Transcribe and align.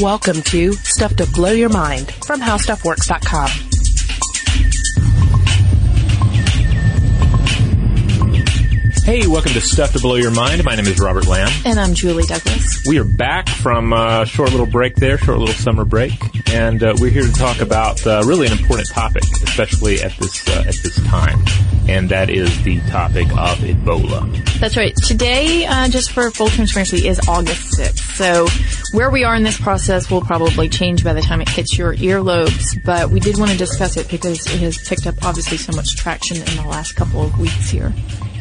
Welcome 0.00 0.42
to 0.42 0.72
Stuff 0.72 1.14
to 1.16 1.26
Blow 1.30 1.52
Your 1.52 1.68
Mind 1.68 2.10
from 2.26 2.40
HowStuffWorks.com. 2.40 3.48
Hey, 9.04 9.28
welcome 9.28 9.52
to 9.52 9.60
Stuff 9.60 9.92
to 9.92 10.00
Blow 10.00 10.16
Your 10.16 10.32
Mind. 10.32 10.64
My 10.64 10.74
name 10.74 10.86
is 10.86 10.98
Robert 10.98 11.28
Lamb. 11.28 11.48
And 11.64 11.78
I'm 11.78 11.94
Julie 11.94 12.24
Douglas. 12.24 12.82
We 12.88 12.98
are 12.98 13.04
back 13.04 13.48
from 13.48 13.92
a 13.92 14.26
short 14.26 14.50
little 14.50 14.66
break 14.66 14.96
there, 14.96 15.16
short 15.16 15.38
little 15.38 15.54
summer 15.54 15.84
break, 15.84 16.14
and 16.52 16.82
uh, 16.82 16.96
we're 16.98 17.10
here 17.10 17.22
to 17.22 17.32
talk 17.32 17.60
about 17.60 18.04
uh, 18.04 18.22
really 18.26 18.48
an 18.48 18.52
important 18.52 18.88
topic, 18.88 19.22
especially 19.44 20.02
at 20.02 20.16
this 20.16 20.48
uh, 20.48 20.64
at 20.66 20.74
this 20.82 20.96
time, 21.04 21.38
and 21.88 22.08
that 22.08 22.30
is 22.30 22.62
the 22.62 22.80
topic 22.82 23.28
of 23.32 23.58
Ebola. 23.58 24.32
That's 24.58 24.76
right. 24.76 24.94
Today, 24.96 25.66
uh, 25.66 25.88
just 25.88 26.12
for 26.12 26.30
full 26.30 26.48
transparency, 26.48 27.06
is 27.06 27.20
August 27.28 27.78
6th. 27.78 28.16
So 28.16 28.46
where 28.96 29.10
we 29.10 29.24
are 29.24 29.34
in 29.34 29.42
this 29.42 29.60
process 29.60 30.10
will 30.10 30.20
probably 30.20 30.68
change 30.68 31.04
by 31.04 31.12
the 31.12 31.20
time 31.20 31.40
it 31.40 31.48
hits 31.48 31.76
your 31.76 31.94
earlobes, 31.94 32.82
but 32.84 33.10
we 33.10 33.20
did 33.20 33.38
want 33.38 33.50
to 33.50 33.56
discuss 33.56 33.96
it 33.96 34.08
because 34.08 34.46
it 34.46 34.60
has 34.60 34.78
picked 34.78 35.06
up 35.06 35.14
obviously 35.24 35.56
so 35.56 35.72
much 35.76 35.96
traction 35.96 36.36
in 36.36 36.56
the 36.56 36.66
last 36.68 36.92
couple 36.92 37.22
of 37.22 37.38
weeks 37.38 37.70
here. 37.70 37.92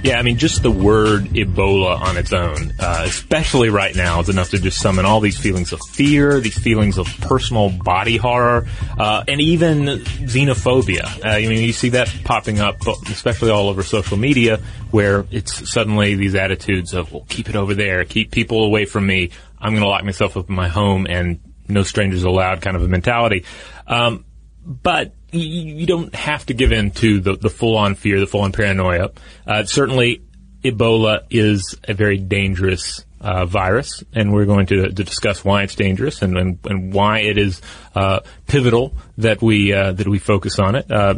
Yeah, 0.04 0.20
I 0.20 0.22
mean, 0.22 0.38
just 0.38 0.62
the 0.64 0.70
word 0.70 1.28
Ebola 1.28 1.98
on 1.98 2.18
its 2.18 2.34
own, 2.34 2.74
uh, 2.78 3.04
especially 3.06 3.70
right 3.70 3.96
now, 3.96 4.20
is 4.20 4.28
enough 4.28 4.50
to 4.50 4.60
just 4.60 4.82
summon 4.82 5.06
all 5.06 5.22
these 5.22 5.40
feelings 5.40 5.72
of 5.72 5.80
fear, 5.92 6.42
these 6.42 6.60
feelings 6.60 6.98
of 6.98 7.08
personal 7.22 7.70
body 7.70 8.18
horror, 8.18 8.68
uh, 9.00 9.24
and 9.30 9.40
even 9.40 9.86
xenophobia. 9.86 11.06
Uh, 11.24 11.30
I 11.30 11.48
mean, 11.48 11.64
you 11.64 11.72
see 11.72 11.90
that 11.90 12.14
popping 12.26 12.60
up, 12.60 12.86
especially 12.86 13.50
all 13.50 13.70
over 13.70 13.82
social 13.82 14.18
media, 14.18 14.60
where 14.92 15.26
it's 15.32 15.72
suddenly 15.72 16.16
these 16.16 16.36
attitudes 16.36 16.94
of, 16.94 17.14
well, 17.14 17.26
keep 17.30 17.48
it 17.48 17.56
over 17.56 17.74
there, 17.74 18.04
keep 18.04 18.30
people 18.30 18.66
away 18.66 18.84
from 18.84 19.08
me, 19.08 19.30
I'm 19.58 19.72
going 19.72 19.84
to 19.84 19.88
lock 19.88 20.04
myself 20.04 20.36
up 20.36 20.50
in 20.50 20.56
my 20.56 20.68
home, 20.68 21.08
and 21.10 21.40
no 21.70 21.84
strangers 21.84 22.24
allowed 22.24 22.62
kind 22.62 22.76
of 22.76 22.84
a 22.84 22.90
mentality. 22.90 23.46
Um, 23.88 24.26
but 24.66 25.14
you, 25.34 25.86
don't 25.86 26.14
have 26.16 26.46
to 26.48 26.54
give 26.54 26.72
in 26.72 26.92
to 26.92 27.20
the, 27.20 27.36
the 27.36 27.50
full-on 27.50 27.96
fear, 27.96 28.20
the 28.20 28.28
full-on 28.28 28.52
paranoia. 28.52 29.12
Uh, 29.46 29.64
certainly, 29.64 30.24
Ebola 30.64 31.26
is 31.30 31.78
a 31.88 31.94
very 31.94 32.18
dangerous 32.18 33.04
uh, 33.20 33.46
virus, 33.46 34.04
and 34.14 34.34
we're 34.34 34.46
going 34.46 34.66
to, 34.68 34.92
to, 34.92 35.04
discuss 35.04 35.44
why 35.44 35.64
it's 35.64 35.76
dangerous 35.76 36.22
and, 36.22 36.38
and, 36.38 36.60
and 36.66 36.94
why 36.94 37.20
it 37.20 37.38
is 37.38 37.62
uh, 37.96 38.20
pivotal 38.48 38.94
that 39.18 39.42
we 39.42 39.74
uh, 39.74 39.94
that 39.94 40.08
we 40.08 40.20
focus 40.20 40.60
on 40.60 40.76
it. 40.76 40.92
Uh, 40.92 41.16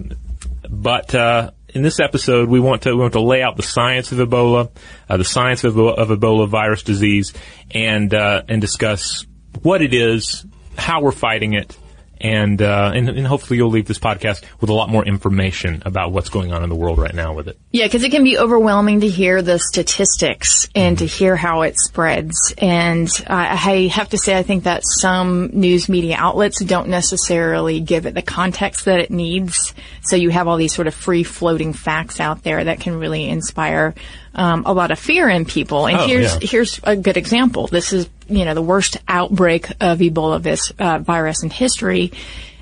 but 0.70 1.14
uh, 1.16 1.52
in 1.70 1.82
this 1.82 2.00
episode, 2.00 2.48
we 2.48 2.60
want 2.60 2.84
to 2.84 2.92
we 2.92 3.02
want 3.02 3.14
to 3.14 3.22
lay 3.22 3.42
out 3.42 3.58
the 3.58 3.64
science 3.64 4.12
of 4.12 4.20
Ebola, 4.20 4.70
the 5.10 5.24
science 5.24 5.64
of, 5.64 5.78
of 5.80 6.10
Ebola 6.10 6.48
virus 6.48 6.84
disease, 6.84 7.34
and 7.72 8.14
and 8.14 8.62
discuss 8.62 9.26
what 9.64 9.82
it 9.82 9.94
is, 9.94 10.46
how 10.78 11.02
we're 11.02 11.12
fighting 11.12 11.54
it, 11.54 11.76
and, 12.20 12.62
uh, 12.62 12.92
and, 12.94 13.10
and 13.10 13.28
hopefully 13.28 13.58
you'll 13.58 13.70
leave 13.70 13.88
this 13.88 14.00
podcast 14.00 14.44
with 14.60 14.70
a 14.70 14.74
lot 14.74 14.90
more 14.90 15.06
information 15.06 15.84
about 15.86 16.12
what's 16.12 16.30
going 16.30 16.52
on 16.52 16.64
in 16.64 16.70
the 16.70 16.76
world 16.76 16.98
right 16.98 17.14
now 17.14 17.34
with 17.34 17.48
it. 17.48 17.58
Yeah, 17.72 17.86
because 17.86 18.04
it 18.04 18.12
can 18.12 18.24
be 18.24 18.38
overwhelming 18.38 19.02
to 19.02 19.08
hear 19.08 19.42
the 19.42 19.60
statistics 19.60 20.70
and 20.76 20.98
to 21.00 21.06
hear 21.06 21.36
how 21.36 21.62
it 21.62 21.78
spreads. 21.78 22.54
And 22.58 23.10
I 23.28 23.88
have 23.94 24.10
to 24.10 24.18
say, 24.18 24.38
I 24.38 24.44
think 24.44 24.64
that 24.64 24.84
some 24.86 25.50
news 25.54 25.90
media 25.90 26.16
outlets 26.18 26.64
don't 26.64 26.90
necessarily 26.90 27.80
give 27.80 28.06
it 28.06 28.14
the 28.14 28.22
context 28.22 28.86
that 28.86 29.00
it 29.00 29.12
needs. 29.12 29.74
So 30.02 30.16
you 30.16 30.30
have 30.30 30.48
all 30.48 30.58
these 30.58 30.74
sort 30.74 30.88
of 30.88 30.94
free 30.94 31.24
floating 31.24 31.74
facts 31.74 32.20
out 32.20 32.44
there 32.44 32.64
that 32.64 32.80
can 32.80 32.98
really 32.98 33.28
inspire 33.28 33.94
um, 34.36 34.64
a 34.66 34.74
lot 34.74 34.92
of 34.92 35.00
fear 35.00 35.30
in 35.30 35.46
people. 35.46 35.88
And 35.88 35.98
oh, 35.98 36.08
here's 36.08 36.34
yeah. 36.34 36.40
here's 36.42 36.80
a 36.84 36.96
good 36.96 37.18
example. 37.18 37.68
This 37.68 37.94
is 37.94 38.10
you 38.28 38.46
know 38.46 38.54
the 38.54 38.62
worst 38.62 38.98
outbreak 39.08 39.70
of 39.82 40.00
Ebola 40.00 40.40
vis, 40.42 40.72
uh, 40.78 41.00
virus 41.00 41.44
in 41.44 41.50
history. 41.50 42.12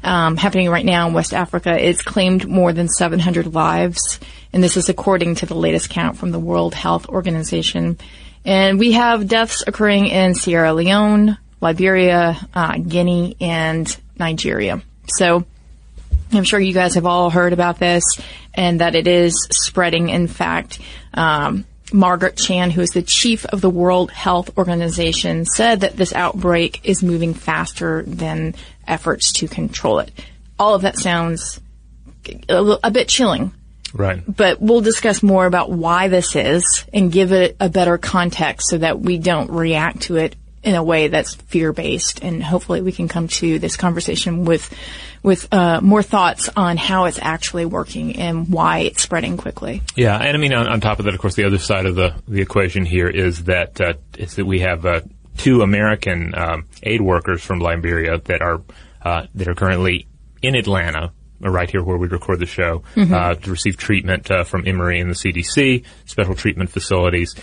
Um, 0.03 0.35
happening 0.35 0.69
right 0.69 0.85
now 0.85 1.07
in 1.07 1.13
West 1.13 1.33
Africa. 1.33 1.81
It's 1.81 2.01
claimed 2.01 2.45
more 2.45 2.73
than 2.73 2.89
700 2.89 3.53
lives, 3.53 4.19
and 4.51 4.61
this 4.61 4.75
is 4.75 4.89
according 4.89 5.35
to 5.35 5.45
the 5.45 5.55
latest 5.55 5.89
count 5.89 6.17
from 6.17 6.31
the 6.31 6.39
World 6.39 6.73
Health 6.73 7.07
Organization. 7.07 7.97
And 8.43 8.79
we 8.79 8.91
have 8.91 9.29
deaths 9.29 9.63
occurring 9.65 10.07
in 10.07 10.35
Sierra 10.35 10.73
Leone, 10.73 11.37
Liberia, 11.61 12.35
uh, 12.53 12.77
Guinea, 12.79 13.37
and 13.39 13.95
Nigeria. 14.19 14.81
So 15.07 15.45
I'm 16.33 16.43
sure 16.43 16.59
you 16.59 16.73
guys 16.73 16.95
have 16.95 17.05
all 17.05 17.29
heard 17.29 17.53
about 17.53 17.79
this 17.79 18.03
and 18.53 18.81
that 18.81 18.95
it 18.95 19.07
is 19.07 19.47
spreading. 19.51 20.09
In 20.09 20.27
fact, 20.27 20.79
um, 21.13 21.65
Margaret 21.91 22.37
Chan, 22.37 22.71
who 22.71 22.81
is 22.81 22.91
the 22.91 23.01
chief 23.01 23.45
of 23.45 23.61
the 23.61 23.69
World 23.69 24.11
Health 24.11 24.57
Organization, 24.57 25.45
said 25.45 25.81
that 25.81 25.95
this 25.95 26.13
outbreak 26.13 26.81
is 26.83 27.03
moving 27.03 27.33
faster 27.33 28.03
than 28.03 28.55
efforts 28.87 29.33
to 29.33 29.47
control 29.47 29.99
it. 29.99 30.11
All 30.57 30.75
of 30.75 30.81
that 30.81 30.97
sounds 30.97 31.59
a, 32.49 32.77
a 32.83 32.91
bit 32.91 33.07
chilling. 33.07 33.51
Right. 33.93 34.23
But 34.27 34.59
we'll 34.59 34.81
discuss 34.81 35.21
more 35.21 35.45
about 35.45 35.69
why 35.69 36.07
this 36.07 36.35
is 36.35 36.85
and 36.91 37.11
give 37.11 37.31
it 37.31 37.55
a 37.59 37.69
better 37.69 37.99
context 37.99 38.69
so 38.69 38.79
that 38.79 38.99
we 38.99 39.19
don't 39.19 39.51
react 39.51 40.03
to 40.03 40.17
it 40.17 40.35
in 40.63 40.75
a 40.75 40.83
way 40.83 41.09
that's 41.09 41.35
fear 41.35 41.73
based. 41.73 42.23
And 42.23 42.43
hopefully 42.43 42.81
we 42.81 42.91
can 42.91 43.07
come 43.07 43.27
to 43.27 43.59
this 43.59 43.75
conversation 43.75 44.45
with 44.45 44.73
with 45.21 45.53
uh, 45.53 45.79
more 45.81 46.03
thoughts 46.03 46.49
on 46.55 46.75
how 46.77 47.05
it's 47.05 47.19
actually 47.21 47.65
working 47.65 48.17
and 48.17 48.49
why 48.49 48.79
it's 48.79 49.01
spreading 49.01 49.37
quickly. 49.37 49.81
Yeah, 49.95 50.17
and 50.17 50.35
I 50.35 50.39
mean, 50.39 50.53
on, 50.53 50.67
on 50.67 50.81
top 50.81 50.99
of 50.99 51.05
that, 51.05 51.13
of 51.13 51.19
course, 51.19 51.35
the 51.35 51.45
other 51.45 51.57
side 51.57 51.85
of 51.85 51.95
the 51.95 52.15
the 52.27 52.41
equation 52.41 52.85
here 52.85 53.07
is 53.07 53.45
that 53.45 53.79
uh, 53.79 53.93
is 54.17 54.35
that 54.35 54.45
we 54.45 54.59
have 54.59 54.85
uh, 54.85 55.01
two 55.37 55.61
American 55.61 56.33
um, 56.35 56.65
aid 56.83 57.01
workers 57.01 57.43
from 57.43 57.59
Liberia 57.59 58.19
that 58.19 58.41
are 58.41 58.61
uh, 59.01 59.27
that 59.35 59.47
are 59.47 59.55
currently 59.55 60.07
in 60.41 60.55
Atlanta. 60.55 61.11
Right 61.39 61.69
here, 61.69 61.83
where 61.83 61.97
we 61.97 62.07
record 62.07 62.39
the 62.39 62.45
show, 62.45 62.83
uh, 62.95 63.35
to 63.35 63.51
receive 63.51 63.75
treatment 63.75 64.31
uh, 64.31 64.45
from 64.45 64.65
Emory 64.65 65.01
and 65.01 65.09
the 65.09 65.13
CDC, 65.13 65.83
special 66.05 66.35
treatment 66.35 66.69
facilities, 66.69 67.35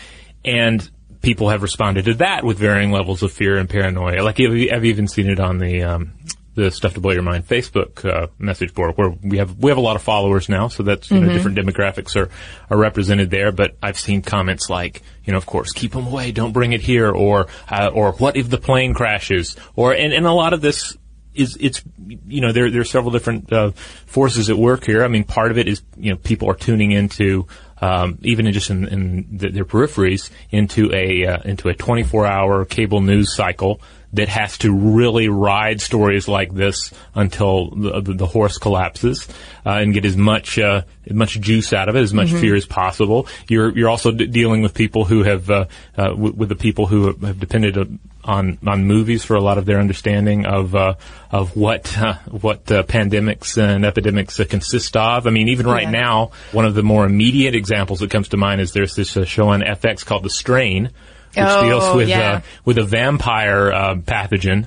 and 0.42 0.90
people 1.22 1.50
have 1.50 1.62
responded 1.62 2.06
to 2.06 2.14
that 2.14 2.44
with 2.44 2.58
varying 2.58 2.90
levels 2.90 3.22
of 3.22 3.32
fear 3.32 3.58
and 3.58 3.68
paranoia. 3.68 4.22
Like 4.22 4.40
I've, 4.40 4.84
even 4.84 5.08
seen 5.08 5.28
it 5.28 5.40
on 5.40 5.58
the 5.58 5.82
um, 5.82 6.12
the 6.54 6.70
Stuff 6.70 6.94
to 6.94 7.00
Blow 7.00 7.12
Your 7.12 7.22
Mind 7.22 7.46
Facebook 7.46 8.04
uh, 8.04 8.28
message 8.38 8.74
board, 8.74 8.96
where 8.96 9.10
we 9.22 9.38
have 9.38 9.58
we 9.58 9.70
have 9.70 9.78
a 9.78 9.82
lot 9.82 9.96
of 9.96 10.02
followers 10.02 10.48
now, 10.48 10.68
so 10.68 10.82
that's 10.82 11.10
you 11.10 11.20
know 11.20 11.32
different 11.32 11.56
demographics 11.56 12.16
are 12.16 12.28
are 12.70 12.78
represented 12.78 13.30
there. 13.30 13.52
But 13.52 13.76
I've 13.82 13.98
seen 13.98 14.22
comments 14.22 14.68
like, 14.68 15.02
you 15.24 15.32
know, 15.32 15.38
of 15.38 15.46
course, 15.46 15.72
keep 15.72 15.92
them 15.92 16.06
away, 16.06 16.32
don't 16.32 16.52
bring 16.52 16.72
it 16.72 16.80
here, 16.80 17.10
or 17.10 17.46
uh, 17.70 17.90
or 17.92 18.12
what 18.12 18.36
if 18.36 18.48
the 18.50 18.58
plane 18.58 18.94
crashes, 18.94 19.56
or 19.76 19.92
and, 19.92 20.12
and 20.12 20.26
a 20.26 20.32
lot 20.32 20.52
of 20.52 20.60
this 20.60 20.96
is 21.34 21.56
it's 21.60 21.82
you 22.26 22.40
know 22.40 22.52
there 22.52 22.70
there 22.70 22.80
are 22.80 22.84
several 22.84 23.12
different 23.12 23.52
uh, 23.52 23.70
forces 24.06 24.50
at 24.50 24.56
work 24.56 24.84
here. 24.84 25.04
I 25.04 25.08
mean, 25.08 25.24
part 25.24 25.50
of 25.50 25.58
it 25.58 25.68
is 25.68 25.82
you 25.96 26.10
know 26.10 26.16
people 26.16 26.50
are 26.50 26.54
tuning 26.54 26.90
into 26.90 27.46
um, 27.80 28.18
even 28.22 28.46
in 28.46 28.52
just 28.52 28.70
in, 28.70 28.86
in 28.88 29.26
the, 29.30 29.50
their 29.50 29.64
peripheries 29.64 30.30
into 30.50 30.92
a 30.94 31.26
uh, 31.26 31.38
into 31.44 31.68
a 31.68 31.74
24 31.74 32.26
hour 32.26 32.64
cable 32.64 33.00
news 33.00 33.34
cycle 33.34 33.80
that 34.12 34.28
has 34.28 34.58
to 34.58 34.74
really 34.74 35.28
ride 35.28 35.80
stories 35.80 36.26
like 36.26 36.52
this 36.52 36.92
until 37.14 37.70
the, 37.70 38.00
the, 38.00 38.12
the 38.14 38.26
horse 38.26 38.58
collapses 38.58 39.28
uh, 39.64 39.70
and 39.70 39.94
get 39.94 40.04
as 40.04 40.16
much 40.16 40.58
uh, 40.58 40.82
as 41.06 41.12
much 41.14 41.40
juice 41.40 41.72
out 41.72 41.88
of 41.88 41.94
it, 41.96 42.00
as 42.00 42.12
much 42.12 42.32
fear 42.32 42.54
as 42.56 42.66
possible. 42.66 43.26
You're 43.48 43.76
you're 43.76 43.88
also 43.88 44.10
d- 44.10 44.26
dealing 44.26 44.62
with 44.62 44.74
people 44.74 45.04
who 45.04 45.22
have 45.22 45.48
uh, 45.48 45.66
uh, 45.96 46.08
w- 46.08 46.32
with 46.34 46.48
the 46.48 46.56
people 46.56 46.86
who 46.86 47.14
have, 47.14 47.38
depended 47.38 47.76
on 48.24 48.58
on 48.66 48.84
movies 48.84 49.24
for 49.24 49.36
a 49.36 49.40
lot 49.40 49.58
of 49.58 49.64
their 49.64 49.78
understanding 49.78 50.44
of 50.44 50.74
uh, 50.74 50.94
of 51.30 51.56
what 51.56 51.96
uh, 51.96 52.14
what 52.30 52.70
uh, 52.72 52.82
pandemics 52.82 53.56
and 53.62 53.84
epidemics 53.84 54.40
uh, 54.40 54.44
consist 54.44 54.96
of. 54.96 55.26
I 55.28 55.30
mean, 55.30 55.48
even 55.50 55.66
right 55.66 55.84
Yeah. 55.84 55.90
now, 55.90 56.30
one 56.50 56.64
of 56.64 56.74
the 56.74 56.82
more 56.82 57.06
immediate 57.06 57.54
examples 57.54 58.00
that 58.00 58.10
comes 58.10 58.28
to 58.30 58.36
mind 58.36 58.60
is 58.60 58.72
there's 58.72 58.96
this 58.96 59.16
uh, 59.16 59.24
show 59.24 59.48
on 59.50 59.60
FX 59.60 60.04
called 60.04 60.24
The 60.24 60.30
Strain. 60.30 60.90
Which 61.30 61.44
Oh, 61.46 61.62
deals 61.62 61.96
with 61.96 62.08
yeah. 62.08 62.32
uh, 62.32 62.40
with 62.64 62.78
a 62.78 62.84
vampire 62.84 63.70
uh, 63.72 63.94
pathogen, 63.96 64.66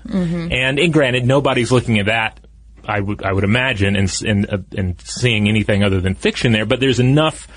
and, 0.51 0.79
and 0.79 0.93
granted, 0.93 1.25
nobody's 1.25 1.71
looking 1.71 1.99
at 1.99 2.05
that 2.05 2.39
I 2.87 2.99
would 2.99 3.23
I 3.23 3.31
would 3.33 3.43
imagine 3.43 3.95
and 3.95 4.21
and 4.25 4.49
uh, 4.49 4.57
and 4.77 4.99
seeing 5.01 5.47
anything 5.47 5.83
other 5.83 6.01
than 6.01 6.15
fiction 6.15 6.51
there, 6.51 6.65
but 6.65 6.79
there's 6.79 6.99
enough 6.99 7.47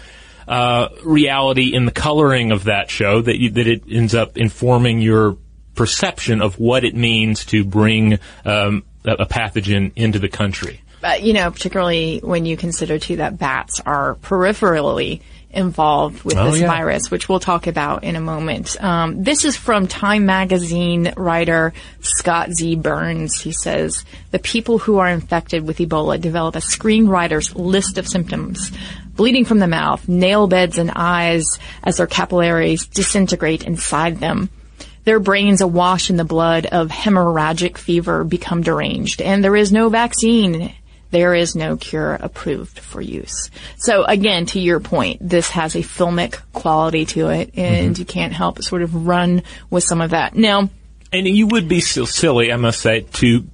uh, 0.49 0.89
reality 1.05 1.75
in 1.75 1.85
the 1.85 1.91
coloring 1.93 2.53
of 2.53 2.65
that 2.65 2.91
show 2.91 3.21
that 3.23 3.41
you, 3.41 3.51
that 3.51 3.67
it 3.67 3.83
ends 3.91 4.15
up 4.15 4.37
informing 4.37 5.01
your 5.01 5.37
perception 5.75 6.41
of 6.41 6.59
what 6.59 6.85
it 6.85 6.95
means 6.95 7.45
to 7.47 7.65
bring 7.65 8.19
um, 8.45 8.85
a, 9.05 9.13
a 9.13 9.27
pathogen 9.27 9.93
into 9.97 10.19
the 10.19 10.29
country. 10.29 10.81
But, 11.01 11.23
you 11.23 11.33
know, 11.33 11.51
particularly 11.51 12.21
when 12.23 12.47
you 12.47 12.57
consider 12.57 12.99
too 12.99 13.17
that 13.17 13.39
bats 13.39 13.81
are 13.85 14.15
peripherally 14.17 15.21
involved 15.51 16.23
with 16.25 16.37
Oh, 16.37 16.51
this 16.51 16.61
yeah. 16.61 16.67
virus, 16.67 17.11
which 17.11 17.29
we'll 17.29 17.41
talk 17.41 17.67
about 17.67 18.05
in 18.05 18.15
a 18.17 18.21
moment. 18.21 18.83
Um, 18.83 19.23
this 19.23 19.45
is 19.45 19.57
from 19.57 19.87
Time 19.87 20.27
Magazine 20.27 21.13
writer 21.17 21.73
Scott 22.01 22.53
Z. 22.53 22.77
Burns. 22.77 23.41
He 23.41 23.53
says 23.53 24.05
the 24.33 24.39
people 24.39 24.79
who 24.79 24.99
are 24.99 25.09
infected 25.09 25.67
with 25.67 25.79
Ebola 25.79 26.21
develop 26.21 26.57
a 26.57 26.61
screenwriter's 26.61 27.55
list 27.57 27.97
of 27.99 28.07
symptoms. 28.07 28.71
Bleeding 29.15 29.47
from 29.47 29.61
the 29.61 29.67
mouth, 29.67 30.07
nail 30.09 30.47
beds 30.47 30.77
and 30.77 30.93
eyes 30.95 31.47
as 31.83 31.97
their 31.97 32.07
capillaries 32.07 32.87
disintegrate 32.87 33.65
inside 33.65 34.19
them. 34.19 34.51
their 35.05 35.21
brains 35.21 35.61
awash 35.61 36.11
in 36.11 36.17
the 36.17 36.25
blood 36.25 36.67
of 36.67 36.89
hemorrhagic 36.91 37.79
fever 37.79 38.25
become 38.25 38.61
deranged. 38.63 39.23
And 39.23 39.43
there 39.43 39.55
is 39.57 39.71
no 39.73 39.89
vaccine. 39.89 40.75
There 41.11 41.35
is 41.35 41.55
no 41.55 41.77
cure 41.77 42.15
approved 42.15 42.79
for 42.79 43.01
use. 43.01 43.51
So 43.77 44.05
again, 44.05 44.47
to 44.47 44.61
your 44.61 44.81
point, 44.81 45.19
this 45.27 45.51
has 45.51 45.75
a 45.75 45.81
filmic 45.81 46.41
quality 46.53 47.07
to 47.07 47.29
it 47.29 47.53
and 47.57 47.95
mm-hmm. 47.95 48.01
you 48.01 48.07
can't 48.07 48.33
help 48.33 48.57
but 48.57 48.65
sort 48.65 48.83
of 48.83 49.07
run 49.07 49.43
with 49.71 49.85
some 49.85 50.01
of 50.01 50.11
that. 50.11 50.35
Now, 50.35 50.71
and 51.13 51.27
you 51.27 51.47
would 51.47 51.69
be 51.69 51.81
still 51.81 52.07
silly, 52.07 52.53
I 52.53 52.57
must 52.57 52.81
say, 52.81 53.01
to 53.01 53.47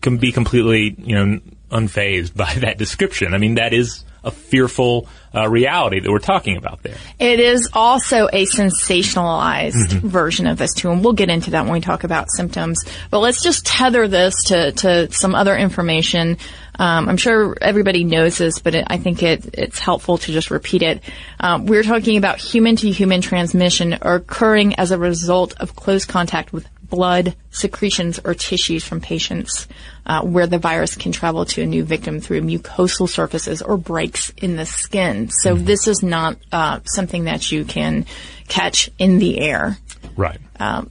can 0.00 0.18
be 0.18 0.32
completely, 0.32 0.94
you 0.98 1.14
know, 1.14 1.40
unfazed 1.70 2.34
by 2.36 2.54
that 2.58 2.78
description. 2.78 3.34
I 3.34 3.38
mean, 3.38 3.56
that 3.56 3.72
is 3.72 4.04
a 4.24 4.30
fearful 4.30 5.08
uh, 5.34 5.48
reality 5.48 6.00
that 6.00 6.10
we're 6.10 6.18
talking 6.18 6.56
about 6.56 6.82
there. 6.82 6.96
It 7.18 7.40
is 7.40 7.68
also 7.72 8.28
a 8.32 8.46
sensationalized 8.46 9.72
mm-hmm. 9.72 10.08
version 10.08 10.46
of 10.46 10.58
this 10.58 10.74
too, 10.74 10.90
and 10.90 11.02
we'll 11.02 11.12
get 11.12 11.28
into 11.28 11.50
that 11.50 11.64
when 11.64 11.72
we 11.72 11.80
talk 11.80 12.04
about 12.04 12.30
symptoms. 12.30 12.84
But 13.10 13.20
let's 13.20 13.42
just 13.42 13.66
tether 13.66 14.06
this 14.08 14.44
to, 14.44 14.72
to 14.72 15.12
some 15.12 15.34
other 15.34 15.56
information. 15.56 16.38
Um, 16.76 17.08
I'm 17.08 17.16
sure 17.16 17.56
everybody 17.60 18.04
knows 18.04 18.38
this, 18.38 18.58
but 18.58 18.74
it, 18.74 18.84
I 18.88 18.98
think 18.98 19.22
it, 19.22 19.54
it's 19.54 19.78
helpful 19.78 20.18
to 20.18 20.32
just 20.32 20.50
repeat 20.50 20.82
it. 20.82 21.02
Um, 21.38 21.66
we're 21.66 21.84
talking 21.84 22.16
about 22.16 22.38
human 22.38 22.76
to 22.76 22.90
human 22.90 23.20
transmission 23.20 23.96
occurring 24.00 24.74
as 24.76 24.90
a 24.90 24.98
result 24.98 25.54
of 25.60 25.76
close 25.76 26.04
contact 26.04 26.52
with 26.52 26.68
blood, 26.94 27.34
secretions, 27.50 28.20
or 28.24 28.34
tissues 28.34 28.84
from 28.84 29.00
patients 29.00 29.66
uh, 30.06 30.22
where 30.22 30.46
the 30.46 30.58
virus 30.58 30.96
can 30.96 31.12
travel 31.12 31.44
to 31.44 31.62
a 31.62 31.66
new 31.66 31.84
victim 31.84 32.20
through 32.20 32.42
mucosal 32.42 33.08
surfaces 33.08 33.62
or 33.62 33.76
breaks 33.76 34.30
in 34.36 34.56
the 34.56 34.66
skin. 34.66 35.30
So 35.30 35.54
mm-hmm. 35.54 35.64
this 35.64 35.88
is 35.88 36.02
not 36.02 36.36
uh, 36.52 36.80
something 36.84 37.24
that 37.24 37.50
you 37.50 37.64
can 37.64 38.06
catch 38.48 38.90
in 38.98 39.18
the 39.18 39.38
air. 39.38 39.78
Right. 40.16 40.38
Um, 40.60 40.90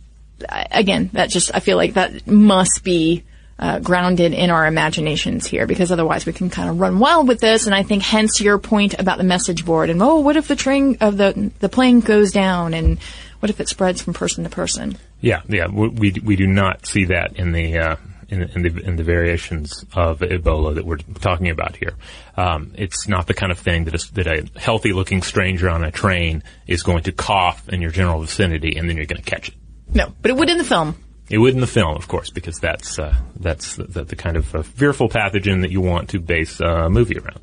again, 0.50 1.09
that 1.13 1.29
just 1.29 1.51
I 1.53 1.59
feel 1.59 1.77
like 1.77 1.94
that 1.94 2.27
must 2.27 2.81
be. 2.83 3.23
Uh, 3.59 3.77
grounded 3.77 4.33
in 4.33 4.50
our 4.50 4.65
imaginations 4.65 5.45
here 5.45 5.67
because 5.67 5.91
otherwise 5.91 6.25
we 6.25 6.33
can 6.33 6.50
kind 6.50 6.69
of 6.69 6.79
run 6.79 6.97
wild 6.97 7.27
with 7.27 7.39
this 7.39 7.67
and 7.67 7.75
I 7.75 7.83
think 7.83 8.01
hence 8.01 8.41
your 8.41 8.57
point 8.57 9.00
about 9.00 9.19
the 9.19 9.23
message 9.23 9.63
board 9.63 9.91
and 9.91 10.01
oh 10.01 10.19
what 10.19 10.35
if 10.35 10.47
the 10.47 10.55
train 10.55 10.97
of 11.00 11.17
the 11.17 11.51
the 11.59 11.69
plane 11.69 12.00
goes 12.00 12.31
down 12.31 12.73
and 12.73 12.97
what 13.44 13.50
if 13.50 13.59
it 13.59 13.67
spreads 13.67 14.01
from 14.01 14.13
person 14.13 14.45
to 14.45 14.50
person? 14.50 14.97
Yeah, 15.23 15.41
yeah, 15.47 15.67
we 15.67 16.11
we 16.21 16.35
do 16.35 16.45
not 16.45 16.85
see 16.85 17.05
that 17.05 17.37
in 17.37 17.53
the. 17.53 17.77
Uh, 17.77 17.95
in, 18.29 18.41
in, 18.41 18.61
the 18.63 18.83
in 18.83 18.95
the 18.95 19.03
variations 19.03 19.85
of 19.93 20.19
Ebola 20.19 20.73
that 20.75 20.85
we're 20.85 20.97
talking 20.97 21.49
about 21.49 21.75
here, 21.75 21.93
um, 22.35 22.71
it's 22.73 23.07
not 23.07 23.27
the 23.27 23.35
kind 23.35 23.51
of 23.51 23.59
thing 23.59 23.83
that 23.83 23.93
a, 23.93 24.13
that 24.13 24.27
a 24.27 24.59
healthy 24.59 24.91
looking 24.91 25.21
stranger 25.21 25.69
on 25.69 25.83
a 25.83 25.91
train 25.91 26.41
is 26.65 26.81
going 26.81 27.03
to 27.03 27.11
cough 27.11 27.69
in 27.69 27.79
your 27.79 27.91
general 27.91 28.21
vicinity 28.21 28.75
and 28.75 28.89
then 28.89 28.97
you're 28.97 29.05
going 29.05 29.21
to 29.21 29.29
catch 29.29 29.49
it. 29.49 29.55
No, 29.93 30.11
but 30.23 30.31
it 30.31 30.37
would 30.37 30.49
in 30.49 30.57
the 30.57 30.63
film. 30.63 30.95
It 31.29 31.37
would 31.37 31.53
in 31.53 31.61
the 31.61 31.67
film, 31.67 31.95
of 31.95 32.07
course, 32.07 32.31
because 32.31 32.57
that's 32.57 32.97
uh, 32.97 33.15
that's 33.39 33.75
the, 33.75 34.03
the, 34.03 34.15
kind 34.15 34.35
of 34.35 34.55
uh, 34.55 34.63
fearful 34.63 35.09
pathogen 35.09 35.61
that 35.61 35.69
you 35.69 35.81
want 35.81 36.09
to 36.09 36.19
base 36.19 36.59
a 36.59 36.89
movie 36.89 37.19
around. 37.19 37.39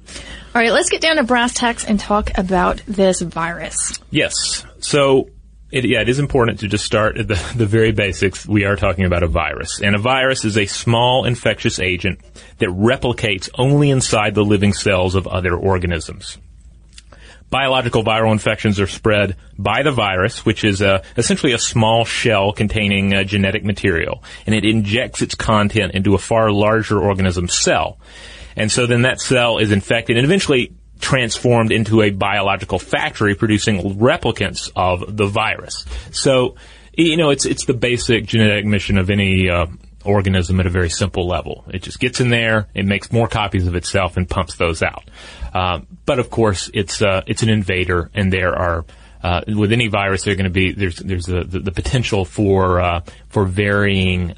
All 0.54 0.60
right, 0.60 0.72
let's 0.72 0.88
get 0.88 1.00
down 1.00 1.16
to 1.16 1.22
brass 1.22 1.54
tacks 1.54 1.84
and 1.84 2.00
talk 2.00 2.36
about 2.36 2.82
this 2.88 3.20
virus. 3.20 4.00
Yes. 4.10 4.64
So 4.80 5.30
it, 5.70 5.84
yeah, 5.84 6.00
it 6.00 6.08
is 6.08 6.18
important 6.18 6.60
to 6.60 6.68
just 6.68 6.84
start 6.84 7.18
at 7.18 7.28
the, 7.28 7.52
the 7.56 7.66
very 7.66 7.92
basics. 7.92 8.46
We 8.46 8.64
are 8.64 8.76
talking 8.76 9.04
about 9.04 9.22
a 9.22 9.28
virus. 9.28 9.80
And 9.80 9.94
a 9.94 9.98
virus 9.98 10.44
is 10.44 10.56
a 10.56 10.66
small 10.66 11.24
infectious 11.24 11.78
agent 11.78 12.20
that 12.58 12.68
replicates 12.68 13.48
only 13.56 13.90
inside 13.90 14.34
the 14.34 14.44
living 14.44 14.72
cells 14.72 15.14
of 15.14 15.26
other 15.26 15.54
organisms. 15.54 16.38
Biological 17.50 18.04
viral 18.04 18.30
infections 18.30 18.78
are 18.78 18.86
spread 18.86 19.36
by 19.58 19.82
the 19.82 19.90
virus, 19.90 20.46
which 20.46 20.62
is 20.62 20.80
uh, 20.80 21.02
essentially 21.16 21.52
a 21.52 21.58
small 21.58 22.04
shell 22.04 22.52
containing 22.52 23.12
uh, 23.12 23.24
genetic 23.24 23.64
material, 23.64 24.22
and 24.46 24.54
it 24.54 24.64
injects 24.64 25.20
its 25.20 25.34
content 25.34 25.92
into 25.94 26.14
a 26.14 26.18
far 26.18 26.52
larger 26.52 27.00
organism 27.00 27.48
cell. 27.48 27.98
And 28.54 28.70
so 28.70 28.86
then 28.86 29.02
that 29.02 29.20
cell 29.20 29.58
is 29.58 29.72
infected 29.72 30.16
and 30.16 30.24
eventually 30.24 30.72
transformed 31.00 31.72
into 31.72 32.02
a 32.02 32.10
biological 32.10 32.78
factory 32.78 33.34
producing 33.34 33.98
replicants 33.98 34.70
of 34.76 35.16
the 35.16 35.26
virus. 35.26 35.84
So, 36.12 36.56
you 36.96 37.16
know, 37.16 37.30
it's 37.30 37.46
it's 37.46 37.64
the 37.64 37.74
basic 37.74 38.26
genetic 38.26 38.66
mission 38.66 38.98
of 38.98 39.10
any 39.10 39.48
uh, 39.48 39.66
organism 40.04 40.60
at 40.60 40.66
a 40.66 40.70
very 40.70 40.90
simple 40.90 41.26
level. 41.26 41.64
It 41.68 41.82
just 41.82 42.00
gets 42.00 42.20
in 42.20 42.30
there, 42.30 42.68
it 42.74 42.86
makes 42.86 43.12
more 43.12 43.28
copies 43.28 43.66
of 43.66 43.74
itself, 43.74 44.16
and 44.16 44.28
pumps 44.28 44.56
those 44.56 44.82
out. 44.82 45.04
Uh, 45.52 45.80
but 46.06 46.18
of 46.18 46.30
course, 46.30 46.70
it's 46.72 47.02
uh, 47.02 47.22
it's 47.26 47.42
an 47.42 47.48
invader, 47.48 48.10
and 48.14 48.32
there 48.32 48.54
are 48.56 48.84
uh, 49.22 49.42
with 49.46 49.72
any 49.72 49.88
virus, 49.88 50.22
there's 50.24 50.36
going 50.36 50.44
to 50.44 50.50
be 50.50 50.72
there's 50.72 50.96
there's 50.96 51.26
the, 51.26 51.44
the, 51.44 51.60
the 51.60 51.72
potential 51.72 52.24
for 52.24 52.80
uh, 52.80 53.00
for 53.28 53.44
varying 53.44 54.34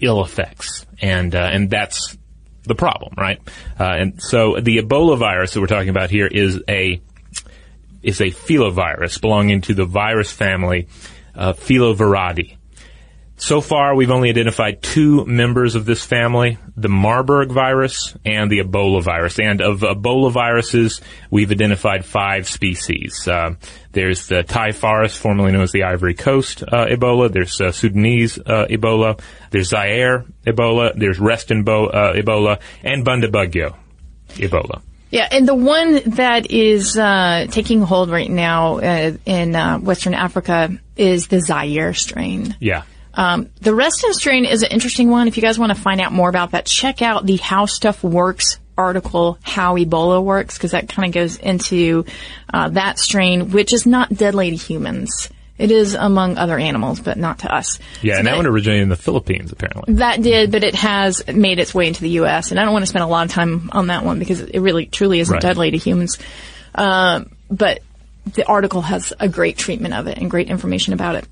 ill 0.00 0.22
effects, 0.22 0.86
and 1.00 1.34
uh, 1.34 1.48
and 1.50 1.70
that's 1.70 2.16
the 2.64 2.74
problem, 2.74 3.14
right? 3.16 3.40
Uh, 3.78 3.84
and 3.84 4.22
so 4.22 4.58
the 4.60 4.78
Ebola 4.78 5.18
virus 5.18 5.54
that 5.54 5.60
we're 5.60 5.66
talking 5.66 5.88
about 5.88 6.10
here 6.10 6.26
is 6.26 6.60
a 6.68 7.00
is 8.02 8.20
a 8.20 8.26
filovirus 8.26 9.20
belonging 9.20 9.60
to 9.62 9.74
the 9.74 9.84
virus 9.84 10.32
family 10.32 10.88
uh. 11.34 12.58
So 13.42 13.60
far, 13.60 13.96
we've 13.96 14.12
only 14.12 14.30
identified 14.30 14.82
two 14.82 15.24
members 15.24 15.74
of 15.74 15.84
this 15.84 16.04
family, 16.04 16.58
the 16.76 16.88
Marburg 16.88 17.50
virus 17.50 18.16
and 18.24 18.48
the 18.48 18.60
Ebola 18.60 19.02
virus. 19.02 19.40
And 19.40 19.60
of 19.60 19.80
Ebola 19.80 20.30
viruses, 20.30 21.00
we've 21.28 21.50
identified 21.50 22.04
five 22.04 22.46
species. 22.46 23.26
Uh, 23.26 23.56
there's 23.90 24.28
the 24.28 24.44
Thai 24.44 24.70
forest, 24.70 25.18
formerly 25.18 25.50
known 25.50 25.62
as 25.62 25.72
the 25.72 25.82
Ivory 25.82 26.14
Coast 26.14 26.62
uh, 26.62 26.86
Ebola. 26.86 27.32
There's 27.32 27.60
uh, 27.60 27.72
Sudanese 27.72 28.38
uh, 28.38 28.66
Ebola. 28.70 29.20
There's 29.50 29.70
Zaire 29.70 30.24
Ebola. 30.46 30.92
There's 30.94 31.18
Reston 31.18 31.64
Bo- 31.64 31.88
uh, 31.88 32.14
Ebola. 32.14 32.60
And 32.84 33.04
Bundibugyo 33.04 33.74
Ebola. 34.34 34.82
Yeah, 35.10 35.26
and 35.32 35.48
the 35.48 35.56
one 35.56 36.00
that 36.12 36.52
is 36.52 36.96
uh, 36.96 37.48
taking 37.50 37.82
hold 37.82 38.08
right 38.08 38.30
now 38.30 38.78
uh, 38.78 39.16
in 39.26 39.56
uh, 39.56 39.80
Western 39.80 40.14
Africa 40.14 40.78
is 40.96 41.26
the 41.26 41.40
Zaire 41.40 41.92
strain. 41.92 42.56
Yeah. 42.60 42.84
Um, 43.14 43.50
the 43.60 43.74
Reston 43.74 44.14
strain 44.14 44.44
is 44.44 44.62
an 44.62 44.70
interesting 44.70 45.10
one. 45.10 45.28
If 45.28 45.36
you 45.36 45.42
guys 45.42 45.58
want 45.58 45.74
to 45.74 45.80
find 45.80 46.00
out 46.00 46.12
more 46.12 46.28
about 46.28 46.52
that, 46.52 46.66
check 46.66 47.02
out 47.02 47.26
the 47.26 47.36
How 47.36 47.66
Stuff 47.66 48.02
Works 48.02 48.58
article, 48.76 49.38
How 49.42 49.76
Ebola 49.76 50.22
Works, 50.22 50.56
because 50.56 50.72
that 50.72 50.88
kind 50.88 51.08
of 51.08 51.14
goes 51.14 51.36
into 51.36 52.04
uh, 52.52 52.70
that 52.70 52.98
strain, 52.98 53.50
which 53.50 53.72
is 53.72 53.86
not 53.86 54.14
deadly 54.14 54.50
to 54.50 54.56
humans. 54.56 55.28
It 55.58 55.70
is 55.70 55.94
among 55.94 56.38
other 56.38 56.58
animals, 56.58 56.98
but 56.98 57.18
not 57.18 57.40
to 57.40 57.54
us. 57.54 57.78
Yeah, 58.00 58.14
so 58.14 58.18
and 58.18 58.26
that, 58.26 58.30
that 58.32 58.36
one 58.38 58.46
originated 58.46 58.82
in 58.84 58.88
the 58.88 58.96
Philippines, 58.96 59.52
apparently. 59.52 59.94
That 59.94 60.22
did, 60.22 60.50
but 60.50 60.64
it 60.64 60.74
has 60.74 61.22
made 61.28 61.58
its 61.58 61.74
way 61.74 61.86
into 61.86 62.00
the 62.00 62.10
U.S., 62.10 62.50
and 62.50 62.58
I 62.58 62.64
don't 62.64 62.72
want 62.72 62.82
to 62.82 62.88
spend 62.88 63.04
a 63.04 63.06
lot 63.06 63.26
of 63.26 63.32
time 63.32 63.70
on 63.72 63.88
that 63.88 64.04
one 64.04 64.18
because 64.18 64.40
it 64.40 64.58
really, 64.58 64.86
truly 64.86 65.20
isn't 65.20 65.32
right. 65.32 65.42
deadly 65.42 65.70
to 65.70 65.76
humans. 65.76 66.18
Uh, 66.74 67.24
but 67.50 67.80
the 68.34 68.46
article 68.46 68.80
has 68.82 69.12
a 69.20 69.28
great 69.28 69.58
treatment 69.58 69.94
of 69.94 70.06
it 70.06 70.18
and 70.18 70.30
great 70.30 70.48
information 70.48 70.94
about 70.94 71.16
it. 71.16 71.28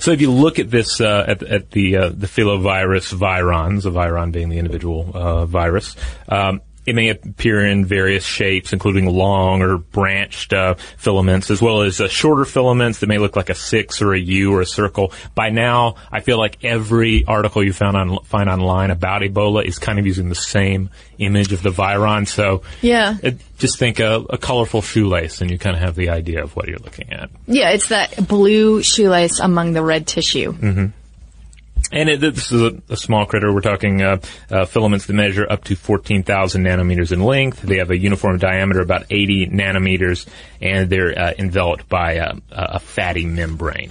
So 0.00 0.12
if 0.12 0.22
you 0.22 0.30
look 0.30 0.58
at 0.58 0.70
this 0.70 1.00
uh, 1.00 1.24
at, 1.28 1.42
at, 1.42 1.70
the 1.72 1.96
uh, 1.96 2.08
the 2.08 2.26
filovirus 2.26 3.12
virons, 3.14 3.82
the 3.82 3.90
viron 3.90 4.32
being 4.32 4.48
the 4.48 4.58
individual 4.58 5.10
uh, 5.12 5.44
virus, 5.44 5.94
um, 6.26 6.62
it 6.86 6.94
may 6.94 7.10
appear 7.10 7.64
in 7.64 7.84
various 7.84 8.24
shapes, 8.24 8.72
including 8.72 9.06
long 9.06 9.62
or 9.62 9.78
branched 9.78 10.52
uh, 10.52 10.74
filaments, 10.96 11.50
as 11.50 11.60
well 11.60 11.82
as 11.82 12.00
uh, 12.00 12.08
shorter 12.08 12.44
filaments 12.44 13.00
that 13.00 13.06
may 13.06 13.18
look 13.18 13.36
like 13.36 13.50
a 13.50 13.54
six 13.54 14.00
or 14.00 14.14
a 14.14 14.18
U 14.18 14.54
or 14.54 14.60
a 14.60 14.66
circle. 14.66 15.12
By 15.34 15.50
now, 15.50 15.96
I 16.10 16.20
feel 16.20 16.38
like 16.38 16.64
every 16.64 17.24
article 17.26 17.62
you 17.62 17.72
found 17.72 17.96
on, 17.96 18.24
find 18.24 18.48
online 18.48 18.90
about 18.90 19.22
Ebola 19.22 19.64
is 19.64 19.78
kind 19.78 19.98
of 19.98 20.06
using 20.06 20.28
the 20.28 20.34
same 20.34 20.90
image 21.18 21.52
of 21.52 21.62
the 21.62 21.70
viron. 21.70 22.26
So, 22.26 22.62
yeah, 22.80 23.16
it, 23.22 23.38
just 23.58 23.78
think 23.78 24.00
a, 24.00 24.24
a, 24.30 24.38
colorful 24.38 24.80
shoelace, 24.80 25.42
and 25.42 25.50
you 25.50 25.58
kind 25.58 25.76
of 25.76 25.82
have 25.82 25.94
the 25.94 26.08
idea 26.08 26.42
of 26.42 26.56
what 26.56 26.66
you're 26.66 26.78
looking 26.78 27.12
at. 27.12 27.30
Yeah, 27.46 27.70
it's 27.70 27.88
that 27.88 28.26
blue 28.26 28.82
shoelace 28.82 29.38
among 29.38 29.74
the 29.74 29.82
red 29.82 30.06
tissue. 30.06 30.52
Mm-hmm. 30.52 30.86
And 31.92 32.08
it, 32.08 32.20
this 32.20 32.52
is 32.52 32.62
a, 32.62 32.82
a, 32.88 32.96
small 32.96 33.26
critter. 33.26 33.52
We're 33.52 33.62
talking 33.62 34.00
uh, 34.00 34.18
uh, 34.48 34.64
filaments 34.66 35.06
that 35.06 35.12
measure 35.14 35.46
up 35.50 35.64
to 35.64 35.74
14,000 35.74 36.62
nanometers 36.62 37.10
in 37.10 37.20
length. 37.20 37.62
They 37.62 37.78
have 37.78 37.90
a 37.90 37.98
uniform 37.98 38.38
diameter 38.38 38.80
about 38.80 39.06
80 39.10 39.48
nanometers, 39.48 40.26
and 40.60 40.88
they're 40.88 41.18
uh, 41.18 41.32
enveloped 41.36 41.88
by 41.88 42.12
a, 42.12 42.34
a 42.50 42.78
fatty 42.78 43.26
membrane. 43.26 43.90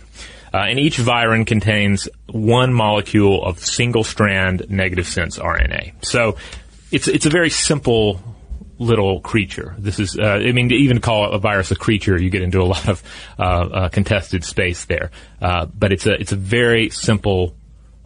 Uh, 0.54 0.60
and 0.60 0.80
each 0.80 0.98
viron 0.98 1.46
contains 1.46 2.08
one 2.28 2.74
molecule 2.74 3.44
of 3.44 3.60
single-strand 3.60 4.66
negative 4.70 5.06
sense 5.06 5.38
RNA. 5.38 5.94
So 6.04 6.38
it's 6.92 7.08
it's 7.08 7.28
a 7.28 7.30
very 7.30 7.52
simple 7.52 8.20
little 8.80 9.20
creature. 9.20 9.76
This 9.78 10.00
is, 10.00 10.18
uh, 10.18 10.24
I 10.24 10.52
mean, 10.54 10.70
to 10.70 10.76
even 10.76 11.02
call 11.02 11.32
a 11.32 11.38
virus 11.38 11.70
a 11.70 11.76
creature, 11.76 12.20
you 12.20 12.30
get 12.30 12.42
into 12.42 12.62
a 12.62 12.64
lot 12.64 12.88
of 12.88 13.04
uh, 13.38 13.44
uh, 13.44 13.90
contested 13.90 14.44
space 14.44 14.86
there. 14.86 15.12
Uh, 15.42 15.66
but 15.66 15.92
it's 15.92 16.08
a 16.08 16.14
it's 16.14 16.32
a 16.32 16.38
very 16.38 16.90
simple 16.90 17.56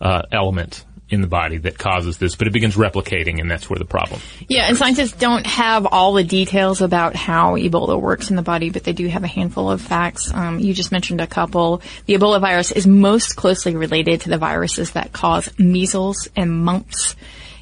uh, 0.03 0.23
element 0.31 0.83
in 1.09 1.21
the 1.21 1.27
body 1.27 1.57
that 1.59 1.77
causes 1.77 2.17
this, 2.17 2.35
but 2.35 2.47
it 2.47 2.53
begins 2.53 2.75
replicating, 2.75 3.39
and 3.39 3.49
that's 3.49 3.69
where 3.69 3.77
the 3.77 3.85
problem. 3.85 4.19
Yeah, 4.47 4.67
and 4.67 4.77
scientists 4.77 5.13
don't 5.13 5.45
have 5.45 5.85
all 5.85 6.13
the 6.13 6.23
details 6.23 6.81
about 6.81 7.15
how 7.15 7.55
Ebola 7.55 7.99
works 7.99 8.29
in 8.29 8.35
the 8.35 8.41
body, 8.41 8.69
but 8.69 8.83
they 8.83 8.93
do 8.93 9.07
have 9.07 9.23
a 9.23 9.27
handful 9.27 9.69
of 9.69 9.81
facts. 9.81 10.33
Um, 10.33 10.59
you 10.59 10.73
just 10.73 10.91
mentioned 10.91 11.21
a 11.21 11.27
couple. 11.27 11.81
The 12.05 12.15
Ebola 12.15 12.41
virus 12.41 12.71
is 12.71 12.87
most 12.87 13.35
closely 13.35 13.75
related 13.75 14.21
to 14.21 14.29
the 14.29 14.37
viruses 14.37 14.91
that 14.91 15.13
cause 15.13 15.57
measles 15.59 16.27
and 16.35 16.51
mumps. 16.51 17.15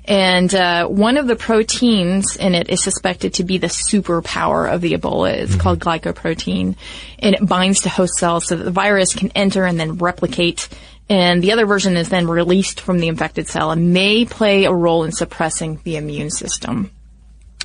And 0.05 0.53
uh, 0.55 0.87
one 0.87 1.17
of 1.17 1.27
the 1.27 1.35
proteins 1.35 2.35
in 2.35 2.55
it 2.55 2.69
is 2.69 2.83
suspected 2.83 3.35
to 3.35 3.43
be 3.43 3.59
the 3.59 3.67
superpower 3.67 4.71
of 4.71 4.81
the 4.81 4.93
Ebola. 4.93 5.33
It's 5.33 5.51
mm-hmm. 5.51 5.61
called 5.61 5.79
glycoprotein, 5.79 6.75
and 7.19 7.35
it 7.35 7.45
binds 7.45 7.81
to 7.81 7.89
host 7.89 8.15
cells 8.15 8.47
so 8.47 8.55
that 8.55 8.63
the 8.63 8.71
virus 8.71 9.13
can 9.13 9.31
enter 9.35 9.65
and 9.65 9.79
then 9.79 9.97
replicate 9.97 10.69
and 11.11 11.43
the 11.43 11.51
other 11.51 11.65
version 11.65 11.97
is 11.97 12.07
then 12.07 12.25
released 12.25 12.79
from 12.79 12.99
the 12.99 13.09
infected 13.09 13.49
cell 13.49 13.71
and 13.71 13.91
may 13.93 14.23
play 14.23 14.63
a 14.63 14.71
role 14.71 15.03
in 15.03 15.11
suppressing 15.11 15.81
the 15.83 15.97
immune 15.97 16.29
system. 16.29 16.89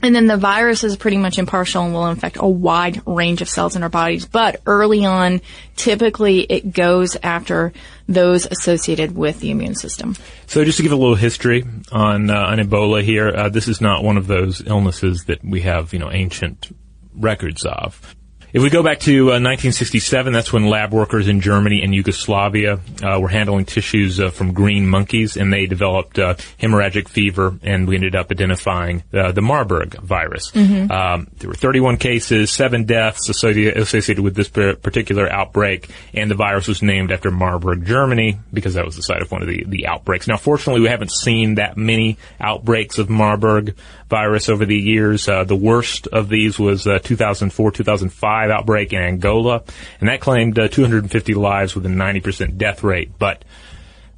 And 0.02 0.16
then 0.16 0.26
the 0.26 0.36
virus 0.36 0.82
is 0.82 0.96
pretty 0.96 1.16
much 1.16 1.38
impartial 1.38 1.84
and 1.84 1.94
will 1.94 2.08
infect 2.08 2.38
a 2.40 2.48
wide 2.48 3.00
range 3.06 3.42
of 3.42 3.48
cells 3.48 3.76
in 3.76 3.84
our 3.84 3.88
bodies. 3.88 4.26
But 4.26 4.62
early 4.66 5.04
on, 5.04 5.42
typically 5.76 6.40
it 6.40 6.72
goes 6.72 7.16
after 7.22 7.72
those 8.08 8.46
associated 8.46 9.16
with 9.16 9.38
the 9.38 9.52
immune 9.52 9.76
system. 9.76 10.16
So 10.48 10.64
just 10.64 10.78
to 10.78 10.82
give 10.82 10.90
a 10.90 10.96
little 10.96 11.14
history 11.14 11.62
on, 11.92 12.30
uh, 12.30 12.34
on 12.34 12.58
Ebola 12.58 13.04
here, 13.04 13.28
uh, 13.28 13.48
this 13.48 13.68
is 13.68 13.80
not 13.80 14.02
one 14.02 14.16
of 14.16 14.26
those 14.26 14.60
illnesses 14.66 15.26
that 15.26 15.44
we 15.44 15.60
have, 15.60 15.92
you 15.92 16.00
know, 16.00 16.10
ancient 16.10 16.76
records 17.14 17.64
of. 17.64 18.16
If 18.52 18.62
we 18.62 18.70
go 18.70 18.82
back 18.82 19.00
to 19.00 19.22
uh, 19.22 19.42
1967, 19.42 20.32
that's 20.32 20.52
when 20.52 20.66
lab 20.66 20.92
workers 20.92 21.28
in 21.28 21.40
Germany 21.40 21.82
and 21.82 21.94
Yugoslavia 21.94 22.78
uh, 23.02 23.18
were 23.20 23.28
handling 23.28 23.64
tissues 23.64 24.20
uh, 24.20 24.30
from 24.30 24.52
green 24.52 24.86
monkeys, 24.86 25.36
and 25.36 25.52
they 25.52 25.66
developed 25.66 26.18
uh, 26.18 26.34
hemorrhagic 26.60 27.08
fever, 27.08 27.58
and 27.62 27.88
we 27.88 27.96
ended 27.96 28.14
up 28.14 28.30
identifying 28.30 29.02
uh, 29.12 29.32
the 29.32 29.42
Marburg 29.42 30.00
virus. 30.00 30.52
Mm-hmm. 30.52 30.90
Um, 30.90 31.28
there 31.38 31.50
were 31.50 31.56
31 31.56 31.96
cases, 31.96 32.50
seven 32.50 32.84
deaths 32.84 33.28
associated 33.28 34.20
with 34.20 34.36
this 34.36 34.48
particular 34.48 35.30
outbreak, 35.30 35.90
and 36.14 36.30
the 36.30 36.36
virus 36.36 36.68
was 36.68 36.82
named 36.82 37.10
after 37.10 37.30
Marburg, 37.30 37.84
Germany, 37.84 38.38
because 38.52 38.74
that 38.74 38.84
was 38.84 38.96
the 38.96 39.02
site 39.02 39.22
of 39.22 39.30
one 39.30 39.42
of 39.42 39.48
the, 39.48 39.64
the 39.64 39.86
outbreaks. 39.88 40.28
Now, 40.28 40.36
fortunately, 40.36 40.82
we 40.82 40.88
haven't 40.88 41.10
seen 41.10 41.56
that 41.56 41.76
many 41.76 42.16
outbreaks 42.40 42.98
of 42.98 43.10
Marburg 43.10 43.74
virus 44.08 44.48
over 44.48 44.64
the 44.64 44.76
years. 44.76 45.28
Uh, 45.28 45.44
the 45.44 45.56
worst 45.56 46.06
of 46.08 46.28
these 46.28 46.58
was 46.58 46.84
2004-2005 46.84 48.50
outbreak 48.50 48.92
in 48.92 49.00
Angola, 49.00 49.62
and 50.00 50.08
that 50.08 50.20
claimed 50.20 50.58
uh, 50.58 50.68
250 50.68 51.34
lives 51.34 51.74
with 51.74 51.86
a 51.86 51.90
90% 51.90 52.56
death 52.56 52.82
rate. 52.82 53.12
But 53.18 53.44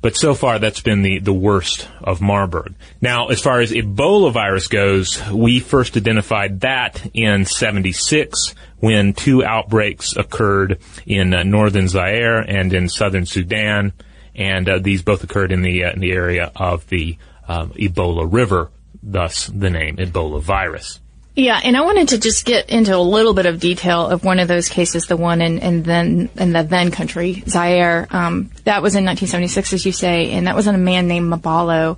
but 0.00 0.16
so 0.16 0.34
far 0.34 0.58
that's 0.60 0.80
been 0.80 1.02
the, 1.02 1.18
the 1.18 1.32
worst 1.32 1.88
of 2.00 2.20
Marburg. 2.20 2.74
Now, 3.00 3.28
as 3.28 3.40
far 3.40 3.60
as 3.60 3.72
Ebola 3.72 4.32
virus 4.32 4.68
goes, 4.68 5.20
we 5.30 5.58
first 5.58 5.96
identified 5.96 6.60
that 6.60 7.10
in 7.14 7.44
76 7.44 8.54
when 8.78 9.12
two 9.12 9.44
outbreaks 9.44 10.16
occurred 10.16 10.78
in 11.04 11.34
uh, 11.34 11.42
northern 11.42 11.88
Zaire 11.88 12.38
and 12.38 12.72
in 12.72 12.88
southern 12.88 13.26
Sudan, 13.26 13.92
and 14.36 14.68
uh, 14.68 14.78
these 14.78 15.02
both 15.02 15.24
occurred 15.24 15.50
in 15.50 15.62
the 15.62 15.84
uh, 15.84 15.92
in 15.92 15.98
the 15.98 16.12
area 16.12 16.52
of 16.54 16.86
the 16.88 17.18
um, 17.48 17.70
Ebola 17.70 18.32
River, 18.32 18.70
thus 19.02 19.46
the 19.46 19.70
name 19.70 19.96
Ebola 19.96 20.40
virus. 20.40 21.00
Yeah, 21.38 21.60
and 21.62 21.76
I 21.76 21.82
wanted 21.82 22.08
to 22.08 22.18
just 22.18 22.44
get 22.44 22.68
into 22.68 22.96
a 22.96 22.98
little 22.98 23.32
bit 23.32 23.46
of 23.46 23.60
detail 23.60 24.08
of 24.08 24.24
one 24.24 24.40
of 24.40 24.48
those 24.48 24.68
cases, 24.68 25.06
the 25.06 25.16
one 25.16 25.40
in, 25.40 25.58
in 25.58 25.84
then 25.84 26.30
in 26.34 26.52
the 26.52 26.64
then 26.64 26.90
country, 26.90 27.44
Zaire. 27.46 28.08
Um, 28.10 28.50
that 28.64 28.82
was 28.82 28.96
in 28.96 29.04
1976, 29.04 29.72
as 29.72 29.86
you 29.86 29.92
say, 29.92 30.32
and 30.32 30.48
that 30.48 30.56
was 30.56 30.66
on 30.66 30.74
a 30.74 30.78
man 30.78 31.06
named 31.06 31.32
Mabalo, 31.32 31.96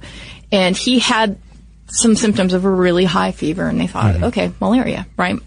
and 0.52 0.76
he 0.76 0.99
had 0.99 1.38
some 1.87 2.16
symptoms 2.16 2.52
of 2.52 2.66
a 2.66 2.71
really 2.71 3.07
high 3.07 3.33
fever, 3.33 3.66
and 3.66 3.80
they 3.80 3.87
thought, 3.87 4.14
mm-hmm. 4.14 4.25
okay, 4.25 4.52
malaria, 4.61 5.07
right? 5.16 5.38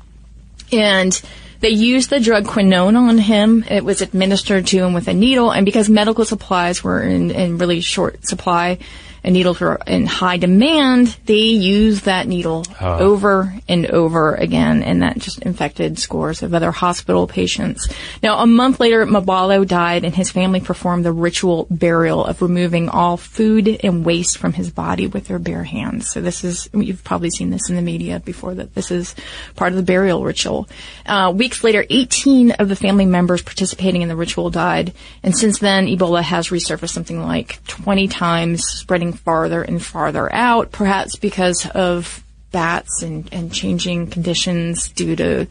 And 0.72 1.22
they 1.60 1.70
used 1.70 2.10
the 2.10 2.20
drug 2.20 2.46
quinone 2.46 2.98
on 2.98 3.20
him. 3.20 3.64
It 3.70 3.86
was 3.86 4.02
administered 4.02 4.66
to 4.68 4.80
him 4.80 4.94
with 4.94 5.08
a 5.08 5.14
needle, 5.14 5.52
and 5.52 5.66
because 5.68 5.88
medical 5.88 6.26
supplies 6.26 6.84
were 6.84 7.04
in, 7.04 7.30
in 7.30 7.60
really 7.60 7.80
short 7.80 8.26
supply, 8.26 8.80
and 9.24 9.34
needles 9.34 9.60
were 9.60 9.80
in 9.88 10.06
high 10.06 10.38
demand, 10.38 11.16
they 11.26 11.36
used 11.36 12.06
that 12.06 12.28
needle 12.28 12.66
oh. 12.82 13.00
over 13.00 13.54
and 13.70 13.86
over 13.88 14.36
again, 14.36 14.84
and 14.84 15.02
that 15.02 15.18
just 15.18 15.42
infected 15.44 15.98
scores 15.98 16.44
of 16.44 16.54
other 16.54 16.72
hospital 16.72 17.26
patients. 17.28 17.88
Now, 18.22 18.40
a 18.40 18.48
month 18.48 18.80
later, 18.80 19.06
Mabalo 19.06 19.66
died, 19.66 20.04
and 20.04 20.14
his 20.14 20.30
family 20.30 20.60
performed 20.60 21.06
the 21.06 21.12
ritual 21.12 21.68
burial 21.70 22.26
of 22.26 22.42
removing 22.42 22.90
all 22.90 23.16
food 23.16 23.80
and 23.84 24.06
waste 24.06 24.38
from 24.38 24.54
his 24.54 24.70
body 24.70 25.08
with 25.08 25.28
their 25.28 25.40
bare 25.40 25.64
hands. 25.64 26.10
So 26.10 26.20
this 26.20 26.44
is, 26.44 26.70
you've 26.74 27.04
probably 27.04 27.30
seen 27.30 27.50
this 27.50 27.70
in 27.70 27.76
the 27.76 27.82
media 27.82 28.20
before, 28.20 28.54
that 28.56 28.76
this 28.76 28.92
is 28.92 29.16
part 29.56 29.72
of 29.72 29.78
the 29.78 29.84
burial 29.84 30.24
ritual. 30.24 30.68
Uh, 31.06 31.32
weeks 31.36 31.64
later, 31.64 31.86
18 31.90 32.52
of 32.52 32.68
the 32.68 32.76
family 32.76 33.06
members 33.06 33.42
participating 33.42 34.02
in 34.02 34.10
the 34.10 34.16
ritual 34.16 34.50
died, 34.50 34.94
and 35.24 35.36
since 35.36 35.60
then, 35.60 35.88
Ebola 35.88 36.22
has 36.22 36.50
resurfaced 36.50 36.90
something 36.90 37.22
like 37.22 37.64
20 37.68 38.08
times, 38.10 38.66
spreading 38.68 39.13
farther 39.14 39.62
and 39.62 39.84
farther 39.84 40.32
out, 40.34 40.72
perhaps 40.72 41.16
because 41.16 41.68
of 41.68 42.24
bats 42.52 43.02
and, 43.02 43.28
and 43.34 43.54
changing 43.54 44.08
conditions 44.08 44.90
due 44.90 45.16
to 45.16 45.48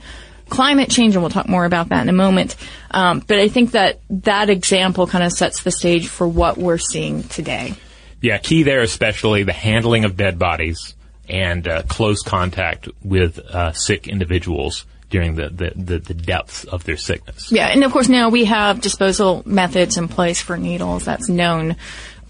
climate 0.49 0.91
change, 0.91 1.15
and 1.15 1.23
we'll 1.23 1.31
talk 1.31 1.49
more 1.49 1.65
about 1.65 1.89
that 1.89 2.03
in 2.03 2.09
a 2.09 2.13
moment. 2.13 2.57
Um, 2.91 3.21
but 3.27 3.39
I 3.39 3.49
think 3.49 3.73
that 3.73 4.01
that 4.11 4.51
example 4.51 5.07
kind 5.07 5.25
of 5.25 5.33
sets 5.33 5.63
the 5.63 5.71
stage 5.71 6.09
for 6.09 6.29
what 6.29 6.59
we're 6.59 6.79
seeing 6.79 7.23
today. 7.25 7.75
Yeah, 8.21 8.39
key 8.39 8.63
there 8.63 8.83
especially 8.83 9.43
the 9.43 9.53
handling 9.53 10.05
of 10.05 10.17
dead 10.17 10.39
bodies 10.39 10.95
and 11.29 11.67
uh, 11.67 11.83
close 11.83 12.23
contact 12.23 12.89
with 13.03 13.39
uh, 13.39 13.73
sick 13.73 14.07
individuals 14.07 14.85
during 15.09 15.35
the, 15.35 15.49
the, 15.49 15.73
the, 15.77 15.99
the, 15.99 16.15
depths 16.15 16.65
of 16.65 16.85
their 16.85 16.97
sickness. 16.97 17.53
Yeah, 17.53 17.69
and 17.69 17.85
of 17.85 17.93
course 17.93 18.09
now 18.09 18.31
we 18.31 18.47
have 18.47 18.81
disposal 18.81 19.43
methods 19.45 19.99
in 19.99 20.09
place 20.09 20.41
for 20.41 20.57
needles. 20.57 21.05
That's 21.05 21.29
known 21.29 21.77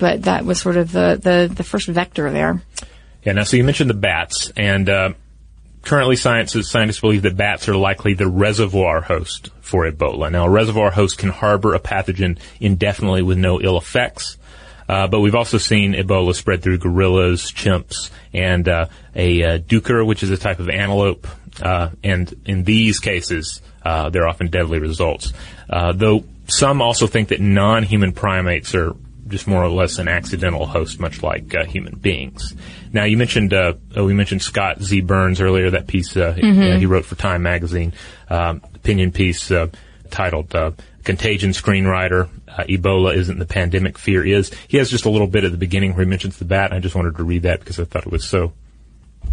but 0.03 0.23
that 0.23 0.45
was 0.45 0.61
sort 0.61 0.77
of 0.77 0.91
the, 0.91 1.17
the, 1.23 1.55
the 1.55 1.63
first 1.63 1.87
vector 1.87 2.29
there. 2.33 2.61
Yeah. 3.23 3.35
Now, 3.35 3.45
so 3.45 3.57
you 3.57 3.63
mentioned 3.63 3.89
the 3.89 3.95
bats, 3.95 4.51
and 4.57 4.89
uh, 4.89 5.13
currently 5.83 6.17
scientists 6.17 6.73
scientists 6.73 6.99
believe 6.99 7.23
that 7.23 7.37
bats 7.37 7.69
are 7.69 7.77
likely 7.77 8.15
the 8.15 8.27
reservoir 8.27 9.01
host 9.01 9.51
for 9.61 9.89
Ebola. 9.89 10.33
Now, 10.33 10.47
a 10.47 10.51
reservoir 10.51 10.91
host 10.91 11.19
can 11.19 11.29
harbor 11.29 11.75
a 11.75 11.79
pathogen 11.79 12.41
indefinitely 12.59 13.23
with 13.23 13.39
no 13.39 13.61
ill 13.61 13.79
effects. 13.79 14.39
Uh, 14.89 15.07
but 15.07 15.21
we've 15.21 15.37
also 15.37 15.57
seen 15.57 15.93
Ebola 15.93 16.35
spread 16.35 16.65
through 16.65 16.79
gorillas, 16.79 17.53
chimps, 17.53 18.11
and 18.35 18.69
uh, 18.69 18.87
a 19.15 19.43
uh, 19.45 19.59
duiker, 19.59 20.05
which 20.05 20.25
is 20.25 20.31
a 20.31 20.37
type 20.37 20.59
of 20.59 20.69
antelope. 20.69 21.29
Uh, 21.63 21.91
and 22.03 22.35
in 22.45 22.65
these 22.65 22.99
cases, 22.99 23.63
uh, 23.85 24.11
they're 24.11 24.27
often 24.27 24.49
deadly 24.49 24.81
results. 24.81 25.33
Uh, 25.71 25.93
though 25.93 26.25
some 26.49 26.83
also 26.83 27.07
think 27.07 27.29
that 27.29 27.41
non-human 27.41 28.11
primates 28.11 28.75
are 28.75 28.97
just 29.33 29.49
more 29.49 29.65
or 29.65 29.69
less 29.69 29.99
an 29.99 30.07
accidental 30.07 30.67
host, 30.67 31.01
much 31.01 31.23
like 31.23 31.55
uh, 31.55 31.65
human 31.65 31.97
beings. 31.97 32.55
Now, 32.93 33.05
you 33.05 33.17
mentioned 33.17 33.53
uh, 33.53 33.75
oh, 33.97 34.05
we 34.05 34.15
mentioned 34.15 34.43
Scott 34.43 34.81
Z. 34.81 35.01
Burns 35.01 35.41
earlier. 35.41 35.71
That 35.71 35.89
piece 35.89 36.17
uh, 36.17 36.35
mm-hmm. 36.35 36.79
he 36.79 36.87
wrote 36.87 37.05
for 37.05 37.17
Time 37.17 37.43
magazine, 37.43 37.93
um, 38.31 38.63
opinion 38.75 39.11
piece 39.11 39.51
uh, 39.51 39.69
titled 40.11 40.55
uh, 40.55 40.73
"Contagion 41.03 41.51
Screenwriter." 41.51 42.29
Uh, 42.47 42.65
Ebola 42.65 43.17
isn't 43.17 43.39
the 43.39 43.47
pandemic, 43.47 43.99
fear 43.99 44.25
is. 44.25 44.53
He 44.69 44.77
has 44.77 44.91
just 44.91 45.07
a 45.07 45.11
little 45.11 45.27
bit 45.27 45.45
at 45.45 45.51
the 45.51 45.59
beginning 45.59 45.95
where 45.95 46.05
he 46.05 46.11
mentions 46.11 46.39
the 46.39 46.45
bat. 46.45 46.73
I 46.73 46.79
just 46.79 46.95
wanted 46.95 47.17
to 47.17 47.25
read 47.25 47.43
that 47.43 47.61
because 47.61 47.81
I 47.81 47.85
thought 47.85 48.07
it 48.07 48.13
was 48.13 48.29
so 48.29 48.53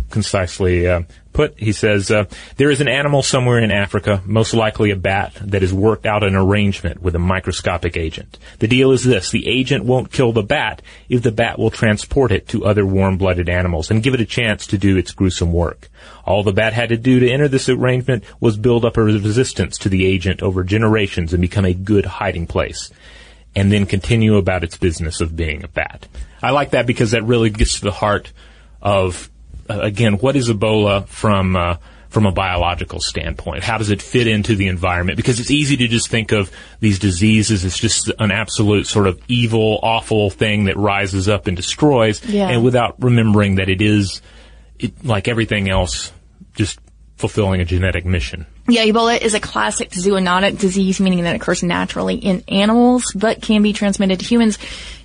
concisely 0.10 0.88
uh, 0.88 1.03
put. 1.34 1.58
He 1.60 1.72
says, 1.72 2.12
uh, 2.12 2.25
There 2.58 2.69
is 2.69 2.81
an 2.81 2.88
animal 2.88 3.24
somewhere 3.24 3.60
in 3.60 3.72
Africa, 3.72 4.22
most 4.25 4.53
likely 4.53 4.91
a 4.91 4.96
bat, 4.96 5.34
that 5.41 5.62
has 5.62 5.74
worked 5.74 6.05
out 6.05 6.24
an 6.24 6.36
arrangement 6.36 7.01
with 7.01 7.15
a 7.15 7.19
microscopic 7.19 7.96
agent. 7.98 8.38
The 8.60 8.67
deal 8.67 8.91
is 8.91 9.03
this 9.03 9.31
the 9.31 9.48
agent 9.48 9.86
won't 9.86 10.12
kill 10.12 10.34
the 10.34 10.43
bat 10.43 10.81
if 11.08 11.22
the 11.22 11.31
bat 11.31 11.60
will 11.60 11.72
transport 11.72 12.31
it 12.31 12.48
to 12.50 12.65
other 12.65 12.86
warm 12.86 13.17
blooded 13.17 13.50
animals 13.50 13.91
and 13.91 14.03
give 14.03 14.13
it 14.13 14.22
a 14.22 14.25
chance 14.25 14.67
to 14.67 14.77
do 14.77 14.98
its 14.98 15.12
gruesome 15.12 15.53
work. 15.53 15.89
All 16.25 16.43
the 16.43 16.53
bat 16.53 16.74
had 16.74 16.89
to 16.89 16.98
do 16.98 17.19
to 17.19 17.29
enter 17.29 17.48
this 17.48 17.69
arrangement 17.69 18.24
was 18.39 18.58
build 18.58 18.86
up 18.86 18.98
a 18.98 19.03
resistance 19.03 19.77
to 19.79 19.89
the 19.89 20.05
agent 20.05 20.41
over 20.41 20.63
generations 20.63 21.34
and 21.34 21.41
become 21.41 21.65
a 21.65 21.74
good 21.74 22.05
hiding 22.05 22.48
place. 22.48 22.91
And 23.55 23.72
then 23.72 23.88
continue 23.88 24.36
about 24.36 24.63
its 24.63 24.77
business 24.77 25.22
of 25.22 25.36
being 25.36 25.63
a 25.63 25.67
bat. 25.67 26.08
I 26.41 26.51
like 26.51 26.72
that 26.72 26.86
because 26.86 27.12
that 27.12 27.24
really 27.24 27.50
gets 27.50 27.79
to 27.79 27.86
the 27.86 27.91
heart 27.91 28.31
of 28.81 29.29
again, 29.70 30.14
what 30.18 30.36
is 30.36 30.50
Ebola 30.50 31.08
from 31.08 31.56
uh, 31.56 31.78
from 32.10 32.26
a 32.26 32.32
biological 32.32 33.00
standpoint? 33.00 33.64
How 33.64 33.78
does 33.78 33.92
it 33.92 34.02
fit 34.02 34.28
into 34.28 34.56
the 34.56 34.68
environment? 34.68 35.18
Because 35.18 35.40
it's 35.40 35.52
easy 35.52 35.78
to 35.78 35.88
just 35.88 36.10
think 36.10 36.32
of 36.32 36.52
these 36.80 37.00
diseases 37.00 37.64
as 37.64 37.78
just 37.78 38.12
an 38.20 38.32
absolute 38.32 38.88
sort 38.88 39.08
of 39.08 39.22
evil, 39.28 39.80
awful 39.84 40.30
thing 40.30 40.66
that 40.66 40.76
rises 40.76 41.30
up 41.30 41.48
and 41.48 41.56
destroys, 41.56 42.24
yeah. 42.26 42.50
and 42.50 42.64
without 42.64 42.96
remembering 43.02 43.56
that 43.56 43.70
it 43.70 43.82
is, 43.82 44.22
it, 44.80 45.06
like 45.06 45.28
everything 45.28 45.70
else, 45.70 46.12
just 46.56 46.80
fulfilling 47.18 47.62
a 47.62 47.66
genetic 47.66 48.06
mission. 48.06 48.46
Yeah, 48.68 48.86
Ebola 48.86 49.20
is 49.20 49.34
a 49.34 49.40
classic 49.40 49.90
zoonotic 49.90 50.58
disease, 50.58 51.00
meaning 51.00 51.24
that 51.24 51.36
it 51.36 51.42
occurs 51.42 51.64
naturally 51.64 52.16
in 52.16 52.44
animals, 52.48 53.04
but 53.14 53.42
can 53.42 53.62
be 53.62 53.74
transmitted 53.74 54.20
to 54.20 54.26
humans. 54.26 54.58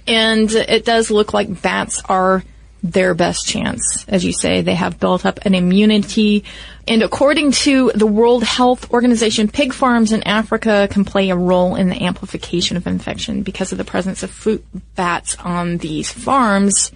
And 0.07 0.51
it 0.53 0.85
does 0.85 1.11
look 1.11 1.33
like 1.33 1.63
bats 1.63 2.03
are 2.05 2.45
their 2.85 3.15
best 3.15 3.47
chance. 3.47 4.05
As 4.07 4.27
you 4.27 4.33
say, 4.33 4.61
they 4.61 4.75
have 4.75 5.01
built 5.01 5.25
up 5.25 5.47
an 5.47 5.55
immunity. 5.55 6.45
And 6.87 7.03
according 7.03 7.53
to 7.53 7.91
the 7.95 8.07
World 8.07 8.45
Health 8.45 8.91
Organization, 8.93 9.49
pig 9.49 9.73
farms 9.73 10.13
in 10.13 10.23
Africa 10.25 10.87
can 10.91 11.07
play 11.07 11.31
a 11.31 11.37
role 11.37 11.77
in 11.77 11.89
the 11.89 12.05
amplification 12.05 12.77
of 12.77 12.87
infection 12.87 13.43
because 13.43 13.73
of 13.73 13.79
the 13.79 13.85
presence 13.85 14.23
of 14.23 14.31
fruit 14.31 14.63
bats 14.95 15.35
on 15.37 15.79
these 15.79 16.13
farms. 16.13 16.93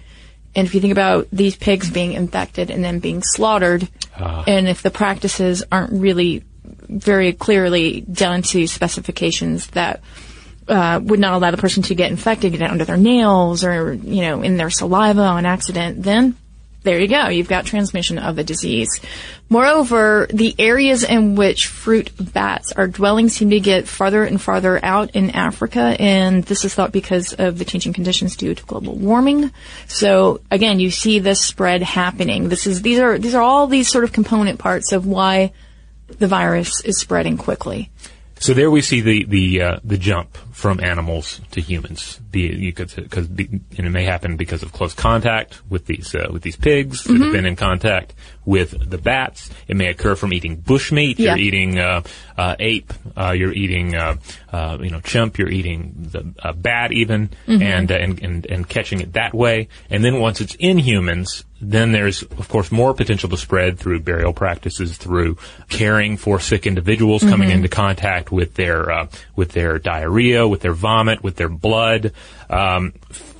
And 0.55 0.67
if 0.67 0.75
you 0.75 0.81
think 0.81 0.91
about 0.91 1.27
these 1.31 1.55
pigs 1.55 1.89
being 1.89 2.13
infected 2.13 2.69
and 2.69 2.83
then 2.83 2.99
being 2.99 3.23
slaughtered, 3.23 3.89
uh. 4.15 4.43
and 4.45 4.67
if 4.67 4.83
the 4.83 4.91
practices 4.91 5.63
aren't 5.71 5.93
really 5.93 6.43
very 6.63 7.33
clearly 7.33 8.01
done 8.01 8.43
to 8.43 8.67
specifications 8.67 9.67
that 9.67 10.01
uh, 10.69 10.99
would 11.03 11.19
not 11.19 11.33
allow 11.33 11.51
the 11.51 11.57
person 11.57 11.83
to 11.83 11.95
get 11.95 12.11
infected, 12.11 12.51
get 12.51 12.61
it 12.61 12.71
under 12.71 12.85
their 12.85 12.97
nails 12.97 13.63
or, 13.63 13.93
you 13.93 14.21
know, 14.21 14.41
in 14.41 14.57
their 14.57 14.69
saliva 14.69 15.21
on 15.21 15.45
accident, 15.45 16.03
then 16.03 16.35
there 16.83 16.99
you 16.99 17.07
go. 17.07 17.27
You've 17.27 17.49
got 17.49 17.65
transmission 17.65 18.17
of 18.17 18.37
the 18.37 18.43
disease. 18.43 19.01
Moreover, 19.49 20.27
the 20.31 20.55
areas 20.57 21.03
in 21.03 21.35
which 21.35 21.67
fruit 21.67 22.11
bats 22.17 22.71
are 22.71 22.87
dwelling 22.87 23.27
seem 23.27 23.49
to 23.49 23.59
get 23.59 23.87
farther 23.87 24.23
and 24.23 24.41
farther 24.41 24.79
out 24.83 25.11
in 25.11 25.31
Africa, 25.31 25.95
and 25.99 26.43
this 26.43 26.63
is 26.63 26.73
thought 26.73 26.93
because 26.93 27.33
of 27.33 27.57
the 27.57 27.65
changing 27.65 27.93
conditions 27.93 28.37
due 28.37 28.55
to 28.55 28.65
global 28.65 28.95
warming. 28.95 29.51
So 29.87 30.39
again, 30.51 30.79
you 30.79 30.89
see 30.89 31.19
this 31.19 31.41
spread 31.41 31.81
happening. 31.81 32.47
This 32.47 32.65
is 32.65 32.81
these 32.81 32.99
are 32.99 33.17
these 33.17 33.35
are 33.35 33.41
all 33.41 33.67
these 33.67 33.89
sort 33.89 34.05
of 34.05 34.13
component 34.13 34.59
parts 34.59 34.93
of 34.93 35.05
why 35.05 35.51
the 36.07 36.27
virus 36.27 36.81
is 36.85 36.97
spreading 36.97 37.37
quickly. 37.37 37.89
So 38.39 38.53
there 38.53 38.71
we 38.71 38.81
see 38.81 39.01
the 39.01 39.25
the 39.25 39.61
uh, 39.61 39.79
the 39.83 39.97
jump 39.97 40.37
from 40.53 40.79
animals 40.79 41.41
to 41.51 41.59
humans. 41.61 42.19
Be 42.31 42.41
you 42.41 42.71
could 42.71 42.93
because 42.95 43.27
and 43.27 43.61
it 43.71 43.89
may 43.89 44.05
happen 44.05 44.37
because 44.37 44.63
of 44.63 44.71
close 44.71 44.93
contact 44.93 45.61
with 45.69 45.85
these 45.87 46.15
uh, 46.15 46.29
with 46.31 46.41
these 46.41 46.55
pigs 46.55 47.03
that 47.03 47.13
mm-hmm. 47.13 47.23
have 47.23 47.33
been 47.33 47.45
in 47.45 47.57
contact 47.57 48.13
with 48.49 48.89
the 48.89 48.97
bats. 48.97 49.51
It 49.67 49.77
may 49.77 49.89
occur 49.89 50.15
from 50.15 50.33
eating 50.33 50.59
bushmeat. 50.59 51.19
Yeah. 51.19 51.35
You're 51.35 51.45
eating 51.45 51.79
uh, 51.79 52.01
uh, 52.35 52.55
ape. 52.57 52.91
Uh, 53.15 53.31
you're 53.31 53.53
eating 53.53 53.95
uh, 53.95 54.15
uh, 54.51 54.79
you 54.81 54.89
know 54.89 55.01
chimp. 55.01 55.37
You're 55.37 55.51
eating 55.51 55.93
the 56.11 56.53
bat 56.53 56.91
even, 56.91 57.29
mm-hmm. 57.45 57.61
and, 57.61 57.91
and 57.91 58.23
and 58.23 58.45
and 58.47 58.67
catching 58.67 59.01
it 59.01 59.13
that 59.13 59.35
way. 59.35 59.67
And 59.91 60.03
then 60.03 60.19
once 60.19 60.41
it's 60.41 60.55
in 60.55 60.79
humans, 60.79 61.45
then 61.61 61.91
there's 61.91 62.23
of 62.23 62.49
course 62.49 62.71
more 62.71 62.95
potential 62.95 63.29
to 63.29 63.37
spread 63.37 63.77
through 63.77 63.99
burial 63.99 64.33
practices, 64.33 64.97
through 64.97 65.37
caring 65.69 66.17
for 66.17 66.39
sick 66.39 66.65
individuals 66.65 67.21
mm-hmm. 67.21 67.29
coming 67.29 67.51
into 67.51 67.69
contact 67.69 68.31
with 68.31 68.55
their 68.55 69.07
with 69.35 69.51
their 69.51 69.77
diarrhea 69.77 70.47
with 70.47 70.61
their 70.61 70.73
vomit, 70.73 71.23
with 71.23 71.35
their 71.35 71.49
blood. 71.49 72.13
Um, 72.49 72.93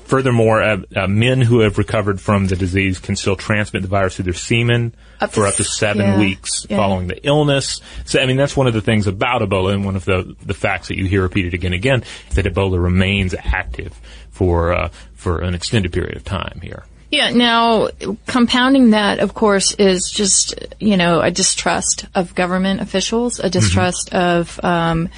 furthermore, 0.09 0.61
uh, 0.61 0.81
uh, 0.95 1.07
men 1.07 1.39
who 1.39 1.59
have 1.59 1.77
recovered 1.77 2.19
from 2.19 2.47
the 2.47 2.55
disease 2.55 2.99
can 2.99 3.15
still 3.15 3.35
transmit 3.35 3.83
the 3.83 3.87
virus 3.87 4.15
through 4.15 4.25
their 4.25 4.33
semen 4.33 4.93
up 5.21 5.31
for 5.31 5.45
up 5.45 5.55
to 5.55 5.63
seven 5.63 6.05
yeah, 6.05 6.19
weeks 6.19 6.65
yeah. 6.67 6.77
following 6.77 7.07
the 7.07 7.25
illness. 7.25 7.79
So, 8.05 8.19
I 8.19 8.25
mean, 8.25 8.37
that's 8.37 8.57
one 8.57 8.67
of 8.67 8.73
the 8.73 8.81
things 8.81 9.07
about 9.07 9.41
Ebola, 9.41 9.73
and 9.73 9.85
one 9.85 9.95
of 9.95 10.05
the 10.05 10.35
the 10.45 10.55
facts 10.55 10.87
that 10.87 10.97
you 10.97 11.05
hear 11.05 11.21
repeated 11.21 11.53
again 11.53 11.73
and 11.73 11.79
again, 11.79 12.03
that 12.33 12.45
Ebola 12.45 12.81
remains 12.81 13.35
active 13.37 13.93
for 14.31 14.73
uh, 14.73 14.89
for 15.13 15.41
an 15.41 15.53
extended 15.53 15.93
period 15.93 16.17
of 16.17 16.23
time 16.23 16.59
here. 16.61 16.85
Yeah, 17.11 17.31
now 17.31 17.89
compounding 18.27 18.91
that, 18.91 19.19
of 19.19 19.33
course, 19.33 19.73
is 19.73 20.11
just, 20.11 20.53
you 20.79 20.95
know, 20.95 21.21
a 21.21 21.31
distrust 21.31 22.05
of 22.13 22.35
government 22.35 22.81
officials, 22.81 23.39
a 23.39 23.49
distrust 23.49 24.11
mm-hmm. 24.11 24.39
of, 24.41 24.59
um, 24.63 25.09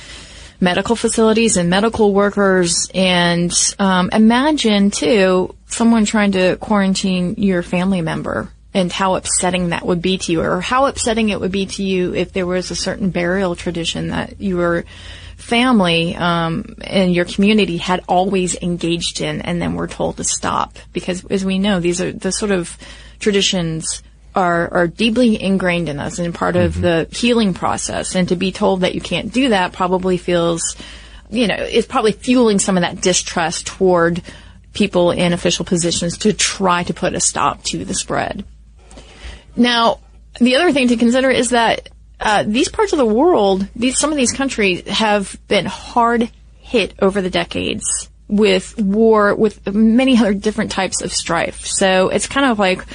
medical 0.61 0.95
facilities 0.95 1.57
and 1.57 1.69
medical 1.69 2.13
workers. 2.13 2.89
And 2.93 3.51
um, 3.79 4.09
imagine 4.13 4.91
too 4.91 5.55
someone 5.65 6.05
trying 6.05 6.33
to 6.33 6.55
quarantine 6.57 7.35
your 7.37 7.63
family 7.63 8.01
member 8.01 8.49
and 8.73 8.91
how 8.91 9.15
upsetting 9.15 9.69
that 9.69 9.85
would 9.85 10.01
be 10.01 10.17
to 10.17 10.31
you, 10.31 10.41
or 10.41 10.61
how 10.61 10.85
upsetting 10.85 11.27
it 11.27 11.41
would 11.41 11.51
be 11.51 11.65
to 11.65 11.83
you 11.83 12.13
if 12.13 12.31
there 12.31 12.45
was 12.45 12.71
a 12.71 12.75
certain 12.75 13.09
burial 13.09 13.53
tradition 13.55 14.09
that 14.09 14.39
your 14.39 14.85
family 15.35 16.15
um, 16.15 16.77
and 16.81 17.13
your 17.13 17.25
community 17.25 17.75
had 17.75 18.01
always 18.07 18.55
engaged 18.61 19.19
in, 19.19 19.41
and 19.41 19.61
then 19.61 19.73
were 19.73 19.87
told 19.87 20.15
to 20.17 20.23
stop 20.23 20.77
because, 20.93 21.25
as 21.25 21.43
we 21.43 21.59
know, 21.59 21.81
these 21.81 21.99
are 21.99 22.13
the 22.13 22.31
sort 22.31 22.51
of 22.51 22.77
traditions 23.19 24.03
are, 24.35 24.73
are 24.73 24.87
deeply 24.87 25.41
ingrained 25.41 25.89
in 25.89 25.99
us 25.99 26.19
and 26.19 26.33
part 26.33 26.55
mm-hmm. 26.55 26.65
of 26.65 26.81
the 26.81 27.07
healing 27.11 27.53
process. 27.53 28.15
And 28.15 28.29
to 28.29 28.35
be 28.35 28.51
told 28.51 28.81
that 28.81 28.95
you 28.95 29.01
can't 29.01 29.31
do 29.31 29.49
that 29.49 29.73
probably 29.73 30.17
feels, 30.17 30.75
you 31.29 31.47
know, 31.47 31.55
is 31.55 31.85
probably 31.85 32.11
fueling 32.11 32.59
some 32.59 32.77
of 32.77 32.81
that 32.81 33.01
distrust 33.01 33.67
toward 33.67 34.21
people 34.73 35.11
in 35.11 35.33
official 35.33 35.65
positions 35.65 36.19
to 36.19 36.33
try 36.33 36.83
to 36.83 36.93
put 36.93 37.13
a 37.13 37.19
stop 37.19 37.63
to 37.63 37.83
the 37.83 37.93
spread. 37.93 38.45
Now, 39.55 39.99
the 40.39 40.55
other 40.55 40.71
thing 40.71 40.87
to 40.89 40.97
consider 40.97 41.29
is 41.29 41.49
that 41.49 41.89
uh, 42.19 42.43
these 42.47 42.69
parts 42.69 42.93
of 42.93 42.99
the 42.99 43.05
world, 43.05 43.67
these 43.75 43.97
some 43.97 44.11
of 44.11 44.17
these 44.17 44.31
countries 44.31 44.87
have 44.87 45.37
been 45.47 45.65
hard 45.65 46.29
hit 46.59 46.93
over 46.99 47.21
the 47.21 47.29
decades 47.29 48.09
with 48.27 48.79
war, 48.79 49.35
with 49.35 49.73
many 49.73 50.17
other 50.17 50.33
different 50.33 50.71
types 50.71 51.01
of 51.01 51.11
strife. 51.11 51.65
So 51.65 52.07
it's 52.09 52.27
kind 52.27 52.49
of 52.49 52.59
like 52.59 52.85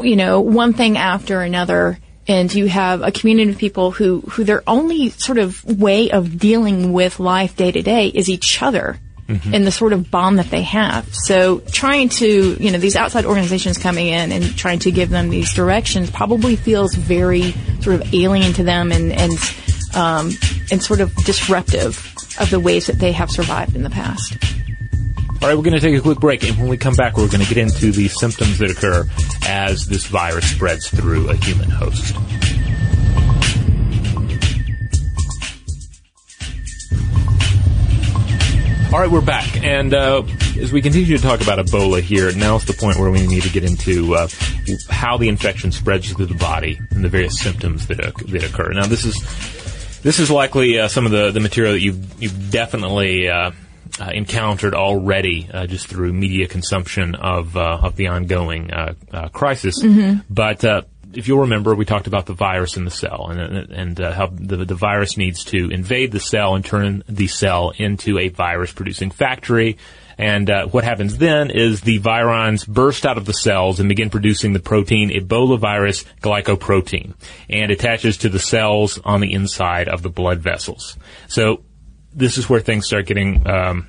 you 0.00 0.16
know, 0.16 0.40
one 0.40 0.72
thing 0.72 0.96
after 0.96 1.40
another 1.40 1.98
and 2.28 2.52
you 2.54 2.66
have 2.68 3.02
a 3.02 3.10
community 3.10 3.50
of 3.50 3.58
people 3.58 3.90
who, 3.90 4.20
who 4.20 4.44
their 4.44 4.62
only 4.66 5.10
sort 5.10 5.38
of 5.38 5.64
way 5.64 6.10
of 6.10 6.38
dealing 6.38 6.92
with 6.92 7.18
life 7.18 7.56
day 7.56 7.72
to 7.72 7.82
day 7.82 8.08
is 8.08 8.28
each 8.28 8.62
other. 8.62 8.98
Mm-hmm. 9.28 9.54
and 9.54 9.64
the 9.64 9.70
sort 9.70 9.92
of 9.92 10.10
bond 10.10 10.40
that 10.40 10.50
they 10.50 10.62
have. 10.62 11.08
So 11.14 11.60
trying 11.60 12.08
to, 12.10 12.56
you 12.60 12.70
know, 12.72 12.78
these 12.78 12.96
outside 12.96 13.24
organizations 13.24 13.78
coming 13.78 14.08
in 14.08 14.32
and 14.32 14.44
trying 14.58 14.80
to 14.80 14.90
give 14.90 15.10
them 15.10 15.30
these 15.30 15.54
directions 15.54 16.10
probably 16.10 16.56
feels 16.56 16.92
very 16.94 17.52
sort 17.80 18.00
of 18.00 18.12
alien 18.12 18.52
to 18.54 18.64
them 18.64 18.90
and, 18.90 19.12
and, 19.12 19.32
um, 19.94 20.32
and 20.72 20.82
sort 20.82 21.00
of 21.00 21.14
disruptive 21.24 21.96
of 22.40 22.50
the 22.50 22.58
ways 22.58 22.88
that 22.88 22.98
they 22.98 23.12
have 23.12 23.30
survived 23.30 23.76
in 23.76 23.84
the 23.84 23.90
past. 23.90 24.36
All 25.42 25.48
right, 25.48 25.56
we're 25.56 25.64
going 25.64 25.74
to 25.74 25.80
take 25.80 25.98
a 25.98 26.00
quick 26.00 26.20
break, 26.20 26.44
and 26.44 26.56
when 26.56 26.68
we 26.68 26.76
come 26.76 26.94
back, 26.94 27.16
we're 27.16 27.26
going 27.26 27.44
to 27.44 27.52
get 27.52 27.58
into 27.58 27.90
the 27.90 28.06
symptoms 28.06 28.58
that 28.58 28.70
occur 28.70 29.04
as 29.44 29.86
this 29.86 30.06
virus 30.06 30.48
spreads 30.48 30.88
through 30.88 31.30
a 31.30 31.34
human 31.34 31.68
host. 31.68 32.14
All 38.92 39.00
right, 39.00 39.10
we're 39.10 39.20
back, 39.20 39.64
and 39.64 39.92
uh, 39.92 40.22
as 40.60 40.70
we 40.70 40.80
continue 40.80 41.16
to 41.16 41.20
talk 41.20 41.40
about 41.40 41.58
Ebola 41.58 42.00
here, 42.00 42.30
now's 42.36 42.64
the 42.64 42.74
point 42.74 43.00
where 43.00 43.10
we 43.10 43.26
need 43.26 43.42
to 43.42 43.50
get 43.50 43.64
into 43.64 44.14
uh, 44.14 44.28
how 44.90 45.16
the 45.16 45.28
infection 45.28 45.72
spreads 45.72 46.12
through 46.12 46.26
the 46.26 46.34
body 46.34 46.78
and 46.92 47.02
the 47.02 47.08
various 47.08 47.40
symptoms 47.40 47.88
that 47.88 47.98
uh, 47.98 48.12
that 48.28 48.44
occur. 48.44 48.72
Now, 48.74 48.86
this 48.86 49.04
is 49.04 49.16
this 50.02 50.20
is 50.20 50.30
likely 50.30 50.78
uh, 50.78 50.86
some 50.86 51.04
of 51.04 51.10
the, 51.10 51.32
the 51.32 51.40
material 51.40 51.72
that 51.72 51.80
you've 51.80 52.22
you've 52.22 52.52
definitely 52.52 53.28
uh, 54.00 54.02
uh, 54.02 54.10
encountered 54.12 54.74
already 54.74 55.48
uh, 55.52 55.66
just 55.66 55.86
through 55.86 56.12
media 56.12 56.48
consumption 56.48 57.14
of 57.14 57.56
uh, 57.56 57.78
of 57.82 57.96
the 57.96 58.08
ongoing 58.08 58.72
uh, 58.72 58.94
uh, 59.12 59.28
crisis. 59.28 59.82
Mm-hmm. 59.82 60.20
But 60.30 60.64
uh, 60.64 60.82
if 61.12 61.28
you'll 61.28 61.40
remember, 61.40 61.74
we 61.74 61.84
talked 61.84 62.06
about 62.06 62.26
the 62.26 62.32
virus 62.34 62.76
in 62.76 62.84
the 62.84 62.90
cell 62.90 63.28
and 63.30 63.70
and 63.70 63.98
how 63.98 64.28
the 64.32 64.64
the 64.64 64.74
virus 64.74 65.16
needs 65.16 65.44
to 65.44 65.70
invade 65.70 66.10
the 66.12 66.20
cell 66.20 66.54
and 66.54 66.64
turn 66.64 67.02
the 67.08 67.26
cell 67.26 67.72
into 67.76 68.18
a 68.18 68.28
virus 68.28 68.72
producing 68.72 69.10
factory. 69.10 69.78
And 70.18 70.50
what 70.70 70.84
happens 70.84 71.16
then 71.18 71.50
is 71.50 71.80
the 71.80 71.98
virions 71.98 72.68
burst 72.68 73.06
out 73.06 73.16
of 73.16 73.24
the 73.24 73.32
cells 73.32 73.80
and 73.80 73.88
begin 73.88 74.10
producing 74.10 74.52
the 74.52 74.60
protein 74.60 75.10
Ebola 75.10 75.58
virus 75.58 76.04
glycoprotein 76.20 77.14
and 77.48 77.72
attaches 77.72 78.18
to 78.18 78.28
the 78.28 78.38
cells 78.38 79.00
on 79.04 79.20
the 79.20 79.32
inside 79.32 79.88
of 79.88 80.02
the 80.02 80.10
blood 80.10 80.40
vessels. 80.40 80.96
So 81.28 81.64
this 82.14 82.38
is 82.38 82.48
where 82.48 82.60
things 82.60 82.86
start 82.86 83.06
getting 83.06 83.46
um, 83.48 83.86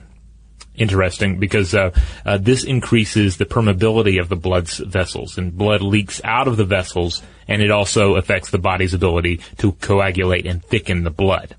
interesting 0.75 1.39
because 1.39 1.73
uh, 1.73 1.91
uh, 2.25 2.37
this 2.37 2.63
increases 2.63 3.37
the 3.37 3.45
permeability 3.45 4.19
of 4.19 4.29
the 4.29 4.35
blood 4.35 4.69
vessels, 4.69 5.37
and 5.37 5.57
blood 5.57 5.81
leaks 5.81 6.21
out 6.23 6.47
of 6.47 6.57
the 6.57 6.65
vessels, 6.65 7.21
and 7.47 7.61
it 7.61 7.71
also 7.71 8.15
affects 8.15 8.49
the 8.49 8.57
body's 8.57 8.93
ability 8.93 9.37
to 9.57 9.73
coagulate 9.73 10.45
and 10.45 10.63
thicken 10.63 11.03
the 11.03 11.11
blood. 11.11 11.55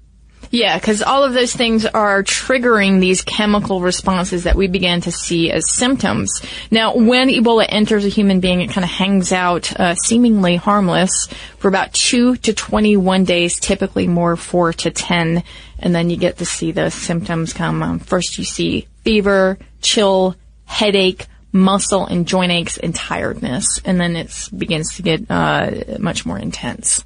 Yeah, 0.54 0.78
because 0.78 1.02
all 1.02 1.24
of 1.24 1.32
those 1.32 1.52
things 1.52 1.84
are 1.84 2.22
triggering 2.22 3.00
these 3.00 3.22
chemical 3.22 3.80
responses 3.80 4.44
that 4.44 4.54
we 4.54 4.68
began 4.68 5.00
to 5.00 5.10
see 5.10 5.50
as 5.50 5.68
symptoms. 5.68 6.30
Now, 6.70 6.94
when 6.94 7.28
Ebola 7.28 7.66
enters 7.68 8.04
a 8.04 8.08
human 8.08 8.38
being, 8.38 8.60
it 8.60 8.70
kind 8.70 8.84
of 8.84 8.90
hangs 8.90 9.32
out 9.32 9.74
uh, 9.74 9.96
seemingly 9.96 10.54
harmless 10.54 11.26
for 11.58 11.66
about 11.66 11.92
2 11.92 12.36
to 12.36 12.54
21 12.54 13.24
days, 13.24 13.58
typically 13.58 14.06
more 14.06 14.36
4 14.36 14.74
to 14.74 14.92
10, 14.92 15.42
and 15.80 15.92
then 15.92 16.08
you 16.08 16.16
get 16.16 16.38
to 16.38 16.44
see 16.44 16.70
the 16.70 16.88
symptoms 16.88 17.52
come. 17.52 17.82
Um, 17.82 17.98
first, 17.98 18.38
you 18.38 18.44
see 18.44 18.86
fever, 19.02 19.58
chill, 19.82 20.36
headache, 20.66 21.26
muscle 21.50 22.06
and 22.06 22.28
joint 22.28 22.52
aches, 22.52 22.78
and 22.78 22.94
tiredness, 22.94 23.80
and 23.84 24.00
then 24.00 24.14
it 24.14 24.50
begins 24.56 24.94
to 24.94 25.02
get 25.02 25.28
uh, 25.28 25.98
much 25.98 26.24
more 26.24 26.38
intense. 26.38 27.04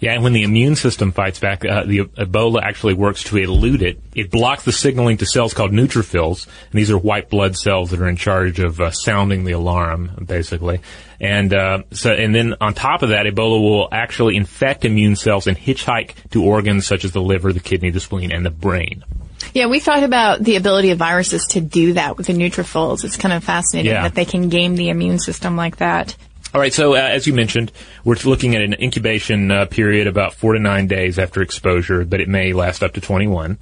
Yeah, 0.00 0.14
and 0.14 0.24
when 0.24 0.32
the 0.32 0.42
immune 0.44 0.76
system 0.76 1.12
fights 1.12 1.38
back, 1.38 1.64
uh, 1.64 1.84
the 1.84 2.00
Ebola 2.00 2.62
actually 2.62 2.94
works 2.94 3.22
to 3.24 3.36
elude 3.36 3.82
it. 3.82 4.00
It 4.14 4.30
blocks 4.30 4.64
the 4.64 4.72
signaling 4.72 5.18
to 5.18 5.26
cells 5.26 5.52
called 5.52 5.72
neutrophils, 5.72 6.46
and 6.46 6.78
these 6.78 6.90
are 6.90 6.96
white 6.98 7.28
blood 7.28 7.56
cells 7.56 7.90
that 7.90 8.00
are 8.00 8.08
in 8.08 8.16
charge 8.16 8.60
of 8.60 8.80
uh, 8.80 8.90
sounding 8.90 9.44
the 9.44 9.52
alarm, 9.52 10.24
basically. 10.26 10.80
And 11.20 11.52
uh, 11.52 11.82
so, 11.92 12.12
and 12.12 12.34
then 12.34 12.54
on 12.62 12.72
top 12.72 13.02
of 13.02 13.10
that, 13.10 13.26
Ebola 13.26 13.60
will 13.62 13.88
actually 13.92 14.36
infect 14.36 14.86
immune 14.86 15.16
cells 15.16 15.46
and 15.46 15.56
hitchhike 15.56 16.14
to 16.30 16.42
organs 16.44 16.86
such 16.86 17.04
as 17.04 17.12
the 17.12 17.20
liver, 17.22 17.52
the 17.52 17.60
kidney, 17.60 17.90
the 17.90 18.00
spleen, 18.00 18.32
and 18.32 18.44
the 18.44 18.50
brain. 18.50 19.04
Yeah, 19.52 19.66
we 19.66 19.80
thought 19.80 20.02
about 20.02 20.42
the 20.42 20.56
ability 20.56 20.90
of 20.90 20.98
viruses 20.98 21.46
to 21.50 21.60
do 21.60 21.94
that 21.94 22.16
with 22.16 22.26
the 22.26 22.32
neutrophils. 22.34 23.04
It's 23.04 23.16
kind 23.16 23.34
of 23.34 23.44
fascinating 23.44 23.90
Yeah. 23.92 24.02
that 24.02 24.14
they 24.14 24.24
can 24.24 24.48
game 24.48 24.76
the 24.76 24.88
immune 24.90 25.18
system 25.18 25.56
like 25.56 25.76
that. 25.76 26.16
All 26.52 26.60
right, 26.60 26.72
so 26.72 26.94
uh, 26.94 26.98
as 26.98 27.28
you 27.28 27.32
mentioned, 27.32 27.70
we're 28.04 28.16
looking 28.24 28.56
at 28.56 28.62
an 28.62 28.74
incubation 28.74 29.52
uh, 29.52 29.66
period 29.66 30.08
about 30.08 30.34
four 30.34 30.54
to 30.54 30.58
nine 30.58 30.88
days 30.88 31.18
after 31.18 31.42
exposure, 31.42 32.04
but 32.04 32.20
it 32.20 32.28
may 32.28 32.52
last 32.52 32.82
up 32.82 32.94
to 32.94 33.00
21. 33.00 33.56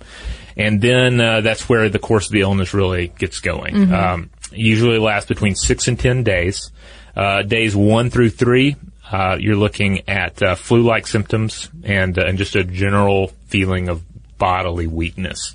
And 0.57 0.81
then 0.81 1.20
uh, 1.20 1.42
that's 1.42 1.68
where 1.68 1.88
the 1.90 1.98
course 1.98 2.27
of 2.27 2.33
the 2.33 2.40
illness 2.40 2.72
really 2.72 3.09
gets 3.09 3.40
going. 3.40 3.92
Um, 3.92 4.31
usually 4.53 4.98
lasts 4.98 5.29
between 5.29 5.55
six 5.55 5.87
and 5.87 5.98
ten 5.98 6.24
days. 6.24 6.72
Uh, 7.14 7.42
days 7.42 7.77
one 7.77 8.11
through 8.11 8.31
three, 8.31 8.77
uh, 9.11 9.37
you're 9.38 9.57
looking 9.57 10.09
at 10.09 10.42
uh, 10.42 10.55
flu-like 10.55 11.07
symptoms 11.07 11.68
and, 11.83 12.18
uh, 12.18 12.24
and 12.24 12.38
just 12.38 12.57
a 12.57 12.64
general 12.64 13.29
feeling 13.46 13.88
of 13.88 14.03
bodily 14.38 14.87
weakness. 14.87 15.55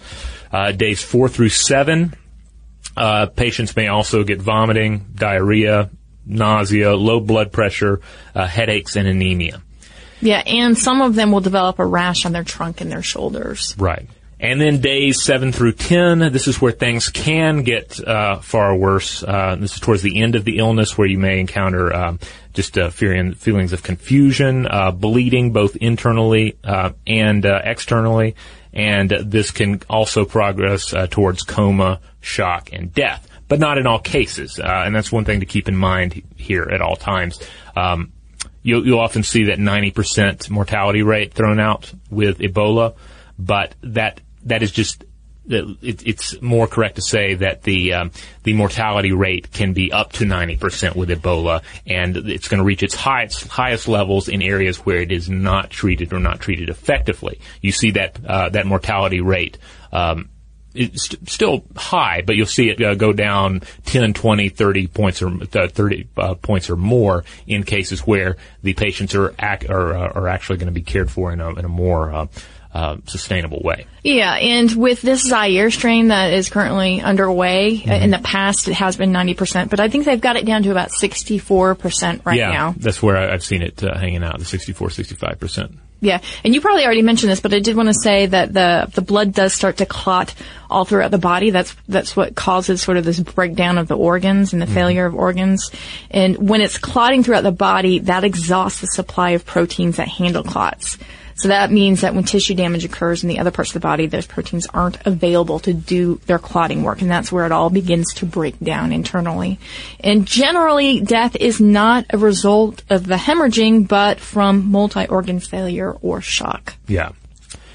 Uh, 0.51 0.71
days 0.71 1.01
four 1.01 1.29
through 1.29 1.49
seven, 1.49 2.13
uh, 2.95 3.25
patients 3.27 3.75
may 3.75 3.87
also 3.87 4.23
get 4.23 4.41
vomiting, 4.41 5.05
diarrhea, 5.15 5.89
nausea, 6.25 6.95
low 6.95 7.19
blood 7.19 7.51
pressure, 7.51 8.01
uh, 8.35 8.45
headaches, 8.45 8.95
and 8.95 9.07
anemia. 9.07 9.61
Yeah, 10.21 10.41
and 10.45 10.77
some 10.77 11.01
of 11.01 11.15
them 11.15 11.31
will 11.31 11.41
develop 11.41 11.79
a 11.79 11.85
rash 11.85 12.25
on 12.25 12.31
their 12.31 12.45
trunk 12.45 12.79
and 12.81 12.91
their 12.91 13.01
shoulders. 13.01 13.75
Right. 13.77 14.07
And 14.43 14.59
then 14.59 14.81
days 14.81 15.23
7 15.23 15.53
through 15.53 15.73
10, 15.73 16.19
this 16.33 16.49
is 16.49 16.61
where 16.61 16.73
things 16.73 17.07
can 17.07 17.63
get 17.63 18.05
uh, 18.05 18.39
far 18.39 18.75
worse. 18.75 19.23
Uh, 19.23 19.55
this 19.57 19.75
is 19.75 19.79
towards 19.79 20.01
the 20.01 20.21
end 20.21 20.35
of 20.35 20.43
the 20.43 20.59
illness 20.59 20.97
where 20.97 21.07
you 21.07 21.17
may 21.17 21.39
encounter 21.39 21.93
um, 21.93 22.19
just 22.53 22.77
uh, 22.77 22.89
fearing, 22.89 23.35
feelings 23.35 23.71
of 23.71 23.83
confusion, 23.83 24.67
uh, 24.67 24.91
bleeding 24.91 25.53
both 25.53 25.77
internally 25.77 26.57
uh, 26.63 26.91
and 27.07 27.45
uh, 27.45 27.61
externally. 27.63 28.35
And 28.73 29.09
this 29.09 29.51
can 29.51 29.81
also 29.89 30.25
progress 30.25 30.93
uh, 30.93 31.07
towards 31.07 31.43
coma, 31.43 32.01
shock, 32.19 32.73
and 32.73 32.93
death. 32.93 33.25
But 33.47 33.59
not 33.59 33.77
in 33.77 33.85
all 33.85 33.99
cases. 33.99 34.59
Uh, 34.59 34.83
and 34.85 34.95
that's 34.95 35.11
one 35.11 35.25
thing 35.25 35.41
to 35.41 35.45
keep 35.45 35.67
in 35.67 35.75
mind 35.75 36.23
here 36.35 36.63
at 36.63 36.81
all 36.81 36.95
times. 36.95 37.39
Um, 37.75 38.13
you'll, 38.61 38.85
you'll 38.85 38.99
often 38.99 39.23
see 39.23 39.45
that 39.45 39.59
90% 39.59 40.49
mortality 40.49 41.03
rate 41.03 41.33
thrown 41.33 41.59
out 41.59 41.93
with 42.09 42.39
Ebola, 42.39 42.95
but 43.37 43.75
that 43.81 44.21
that 44.45 44.61
is 44.61 44.71
just 44.71 45.05
it, 45.49 46.03
it's 46.07 46.41
more 46.41 46.67
correct 46.67 46.95
to 46.95 47.01
say 47.01 47.35
that 47.35 47.63
the 47.63 47.93
um, 47.93 48.11
the 48.43 48.53
mortality 48.53 49.11
rate 49.11 49.51
can 49.51 49.73
be 49.73 49.91
up 49.91 50.13
to 50.13 50.25
90% 50.25 50.95
with 50.95 51.09
Ebola, 51.09 51.61
and 51.85 52.15
it's 52.15 52.47
going 52.47 52.59
to 52.59 52.63
reach 52.63 52.83
its 52.83 52.95
highest 52.95 53.47
highest 53.47 53.87
levels 53.87 54.29
in 54.29 54.41
areas 54.41 54.77
where 54.77 55.01
it 55.01 55.11
is 55.11 55.29
not 55.29 55.69
treated 55.69 56.13
or 56.13 56.19
not 56.19 56.39
treated 56.39 56.69
effectively. 56.69 57.39
You 57.61 57.71
see 57.71 57.91
that 57.91 58.19
uh, 58.25 58.49
that 58.49 58.65
mortality 58.65 59.21
rate. 59.21 59.57
Um, 59.91 60.29
it's 60.73 61.03
st- 61.03 61.29
still 61.29 61.63
high, 61.75 62.21
but 62.25 62.35
you'll 62.35 62.45
see 62.45 62.69
it 62.69 62.81
uh, 62.81 62.95
go 62.95 63.13
down 63.13 63.61
10, 63.85 64.13
20, 64.13 64.49
30 64.49 64.87
points 64.87 65.21
or 65.21 65.27
uh, 65.27 65.67
30 65.67 66.07
uh, 66.17 66.35
points 66.35 66.69
or 66.69 66.75
more 66.75 67.23
in 67.47 67.63
cases 67.63 68.01
where 68.01 68.37
the 68.61 68.73
patients 68.73 69.15
are 69.15 69.33
ac- 69.39 69.67
are, 69.67 69.95
uh, 69.95 70.11
are 70.13 70.27
actually 70.27 70.57
going 70.57 70.67
to 70.67 70.73
be 70.73 70.81
cared 70.81 71.11
for 71.11 71.31
in 71.31 71.41
a, 71.41 71.49
in 71.49 71.65
a 71.65 71.69
more 71.69 72.13
uh, 72.13 72.27
uh, 72.73 72.97
sustainable 73.05 73.61
way. 73.63 73.85
Yeah, 74.03 74.33
and 74.33 74.71
with 74.75 75.01
this 75.01 75.21
Zaire 75.21 75.69
strain 75.69 76.07
that 76.07 76.33
is 76.33 76.49
currently 76.49 77.01
underway, 77.01 77.83
uh 77.87 77.93
in 77.93 78.09
the 78.09 78.17
past 78.17 78.67
it 78.67 78.73
has 78.73 78.97
been 78.97 79.11
90%, 79.11 79.69
but 79.69 79.79
I 79.79 79.89
think 79.89 80.05
they've 80.05 80.19
got 80.19 80.37
it 80.37 80.45
down 80.45 80.63
to 80.63 80.71
about 80.71 80.89
64% 80.89 82.25
right 82.25 82.37
yeah, 82.37 82.49
now. 82.49 82.75
that's 82.75 83.01
where 83.01 83.17
I've 83.17 83.43
seen 83.43 83.61
it 83.61 83.83
uh, 83.83 83.95
hanging 83.95 84.23
out, 84.23 84.39
the 84.39 84.45
64, 84.45 84.89
65 84.89 85.39
percent. 85.39 85.77
Yeah, 86.03 86.19
and 86.43 86.53
you 86.53 86.59
probably 86.59 86.83
already 86.83 87.01
mentioned 87.01 87.31
this, 87.31 87.39
but 87.39 87.53
I 87.53 87.59
did 87.59 87.77
want 87.77 87.87
to 87.87 87.93
say 87.93 88.25
that 88.25 88.53
the 88.53 88.91
the 88.93 89.01
blood 89.01 89.33
does 89.33 89.53
start 89.53 89.77
to 89.77 89.85
clot 89.85 90.35
all 90.69 90.83
throughout 90.83 91.11
the 91.11 91.17
body. 91.17 91.49
That's 91.49 91.73
that's 91.87 92.13
what 92.13 92.35
causes 92.35 92.81
sort 92.81 92.97
of 92.97 93.05
this 93.05 93.21
breakdown 93.21 93.77
of 93.77 93.87
the 93.87 93.95
organs 93.95 94.51
and 94.51 94.61
the 94.61 94.65
mm-hmm. 94.65 94.75
failure 94.75 95.05
of 95.05 95.15
organs. 95.15 95.71
And 96.11 96.49
when 96.49 96.59
it's 96.59 96.77
clotting 96.77 97.23
throughout 97.23 97.43
the 97.43 97.53
body, 97.53 97.99
that 97.99 98.25
exhausts 98.25 98.81
the 98.81 98.87
supply 98.87 99.29
of 99.29 99.45
proteins 99.45 99.95
that 99.95 100.09
handle 100.09 100.43
clots. 100.43 100.97
So 101.35 101.47
that 101.49 101.71
means 101.71 102.01
that 102.01 102.13
when 102.13 102.23
tissue 102.23 102.55
damage 102.55 102.85
occurs 102.85 103.23
in 103.23 103.29
the 103.29 103.39
other 103.39 103.51
parts 103.51 103.71
of 103.71 103.73
the 103.73 103.79
body, 103.79 104.07
those 104.07 104.27
proteins 104.27 104.67
aren't 104.67 105.05
available 105.05 105.59
to 105.59 105.73
do 105.73 106.21
their 106.25 106.39
clotting 106.39 106.83
work, 106.83 107.01
and 107.01 107.09
that's 107.09 107.31
where 107.31 107.45
it 107.45 107.51
all 107.51 107.69
begins 107.69 108.13
to 108.15 108.25
break 108.25 108.59
down 108.59 108.91
internally. 108.91 109.59
And 109.99 110.25
generally, 110.25 111.01
death 111.01 111.35
is 111.35 111.59
not 111.59 112.05
a 112.11 112.17
result 112.17 112.83
of 112.89 113.05
the 113.05 113.15
hemorrhaging, 113.15 113.87
but 113.87 114.19
from 114.19 114.71
multi-organ 114.71 115.39
failure 115.39 115.91
or 116.01 116.21
shock. 116.21 116.75
Yeah. 116.87 117.11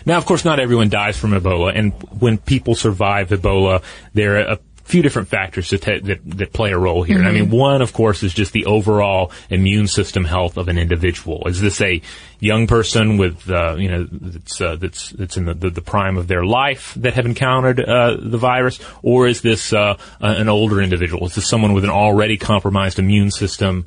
Now, 0.06 0.16
of 0.16 0.24
course, 0.24 0.44
not 0.44 0.58
everyone 0.58 0.88
dies 0.88 1.18
from 1.18 1.32
Ebola, 1.32 1.76
and 1.76 1.92
when 2.18 2.38
people 2.38 2.74
survive 2.74 3.28
Ebola, 3.28 3.82
they're 4.14 4.38
a 4.38 4.58
few 4.88 5.02
different 5.02 5.28
factors 5.28 5.70
that, 5.70 5.82
that, 5.82 6.20
that 6.24 6.52
play 6.52 6.72
a 6.72 6.78
role 6.78 7.02
here. 7.02 7.18
And 7.18 7.28
I 7.28 7.32
mean, 7.32 7.50
one, 7.50 7.82
of 7.82 7.92
course, 7.92 8.22
is 8.22 8.32
just 8.32 8.52
the 8.52 8.66
overall 8.66 9.32
immune 9.50 9.86
system 9.86 10.24
health 10.24 10.56
of 10.56 10.68
an 10.68 10.78
individual. 10.78 11.46
Is 11.46 11.60
this 11.60 11.80
a 11.80 12.00
young 12.40 12.66
person 12.66 13.18
with, 13.18 13.48
uh, 13.50 13.76
you 13.76 13.90
know, 13.90 14.08
that's, 14.10 14.60
uh, 14.60 14.76
that's, 14.76 15.10
that's 15.10 15.36
in 15.36 15.44
the, 15.44 15.54
the, 15.54 15.70
the 15.70 15.82
prime 15.82 16.16
of 16.16 16.26
their 16.26 16.44
life 16.44 16.94
that 16.94 17.14
have 17.14 17.26
encountered, 17.26 17.80
uh, 17.80 18.16
the 18.18 18.38
virus? 18.38 18.80
Or 19.02 19.26
is 19.26 19.42
this, 19.42 19.72
uh, 19.72 19.98
an 20.20 20.48
older 20.48 20.80
individual? 20.80 21.26
Is 21.26 21.34
this 21.34 21.48
someone 21.48 21.74
with 21.74 21.84
an 21.84 21.90
already 21.90 22.36
compromised 22.36 22.98
immune 22.98 23.30
system? 23.30 23.86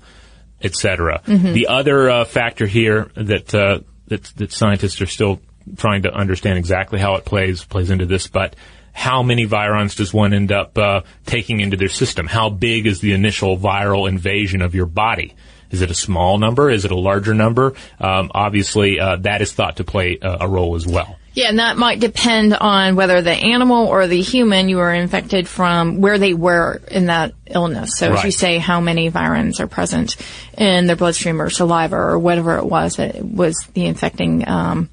etc. 0.63 1.23
The 1.53 1.67
other 1.67 2.07
uh, 2.07 2.23
factor 2.23 2.67
here 2.67 3.09
that, 3.15 3.51
uh, 3.53 3.79
that 4.09 4.23
that 4.35 4.51
scientists 4.51 5.01
are 5.01 5.07
still 5.07 5.41
trying 5.77 6.03
to 6.03 6.13
understand 6.13 6.57
exactly 6.57 6.99
how 6.99 7.15
it 7.15 7.25
plays 7.25 7.63
plays 7.63 7.89
into 7.89 8.05
this, 8.05 8.27
but 8.27 8.55
how 8.93 9.23
many 9.23 9.47
virons 9.47 9.95
does 9.95 10.13
one 10.13 10.33
end 10.33 10.51
up 10.51 10.77
uh, 10.77 11.01
taking 11.25 11.59
into 11.59 11.77
their 11.77 11.89
system? 11.89 12.27
How 12.27 12.49
big 12.49 12.85
is 12.85 12.99
the 12.99 13.13
initial 13.13 13.57
viral 13.57 14.07
invasion 14.07 14.61
of 14.61 14.75
your 14.75 14.85
body? 14.85 15.33
Is 15.71 15.81
it 15.81 15.89
a 15.89 15.95
small 15.95 16.37
number? 16.37 16.69
Is 16.69 16.85
it 16.85 16.91
a 16.91 16.97
larger 16.97 17.33
number? 17.33 17.73
Um, 17.99 18.31
obviously, 18.33 18.99
uh, 18.99 19.15
that 19.17 19.41
is 19.41 19.53
thought 19.53 19.77
to 19.77 19.83
play 19.83 20.17
a, 20.21 20.39
a 20.41 20.47
role 20.47 20.75
as 20.75 20.85
well. 20.85 21.17
Yeah, 21.33 21.47
and 21.47 21.59
that 21.59 21.77
might 21.77 22.01
depend 22.01 22.53
on 22.53 22.97
whether 22.97 23.21
the 23.21 23.31
animal 23.31 23.87
or 23.87 24.05
the 24.07 24.21
human 24.21 24.67
you 24.67 24.75
were 24.77 24.93
infected 24.93 25.47
from, 25.47 26.01
where 26.01 26.17
they 26.17 26.33
were 26.33 26.81
in 26.89 27.05
that 27.05 27.33
illness. 27.47 27.91
So 27.97 28.13
if 28.13 28.25
you 28.25 28.31
say 28.31 28.57
how 28.57 28.81
many 28.81 29.09
virons 29.09 29.61
are 29.61 29.67
present 29.67 30.17
in 30.57 30.87
their 30.87 30.97
bloodstream 30.97 31.41
or 31.41 31.49
saliva 31.49 31.95
or 31.95 32.19
whatever 32.19 32.57
it 32.57 32.65
was, 32.65 32.97
that 32.97 33.23
was 33.23 33.55
the 33.73 33.85
infecting 33.85 34.45
um, 34.45 34.89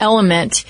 element. 0.00 0.64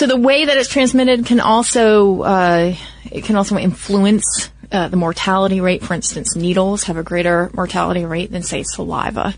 So 0.00 0.06
the 0.06 0.16
way 0.16 0.46
that 0.46 0.56
it's 0.56 0.70
transmitted 0.70 1.26
can 1.26 1.40
also 1.40 2.22
uh, 2.22 2.74
it 3.10 3.24
can 3.24 3.36
also 3.36 3.58
influence 3.58 4.50
uh, 4.72 4.88
the 4.88 4.96
mortality 4.96 5.60
rate. 5.60 5.82
For 5.82 5.92
instance, 5.92 6.34
needles 6.34 6.84
have 6.84 6.96
a 6.96 7.02
greater 7.02 7.50
mortality 7.52 8.06
rate 8.06 8.32
than 8.32 8.42
say 8.42 8.62
saliva. 8.62 9.34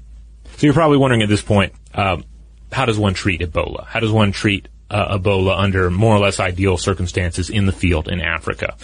So 0.59 0.67
you're 0.69 0.73
probably 0.73 0.99
wondering 0.99 1.23
at 1.23 1.29
this 1.29 1.43
point, 1.43 1.73
um, 1.95 2.23
how 2.71 2.85
does 2.85 2.97
one 2.97 3.13
treat 3.13 3.41
Ebola? 3.41 3.89
How 3.89 3.99
does 3.99 4.13
one 4.13 4.31
treat 4.31 4.69
uh, 4.89 5.19
Ebola 5.19 5.59
under 5.59 5.91
more 5.91 6.15
or 6.15 6.21
less 6.21 6.39
ideal 6.39 6.77
circumstances 6.77 7.51
in 7.51 7.67
the 7.67 7.73
field 7.73 8.07
in 8.07 8.21
Africa? 8.21 8.77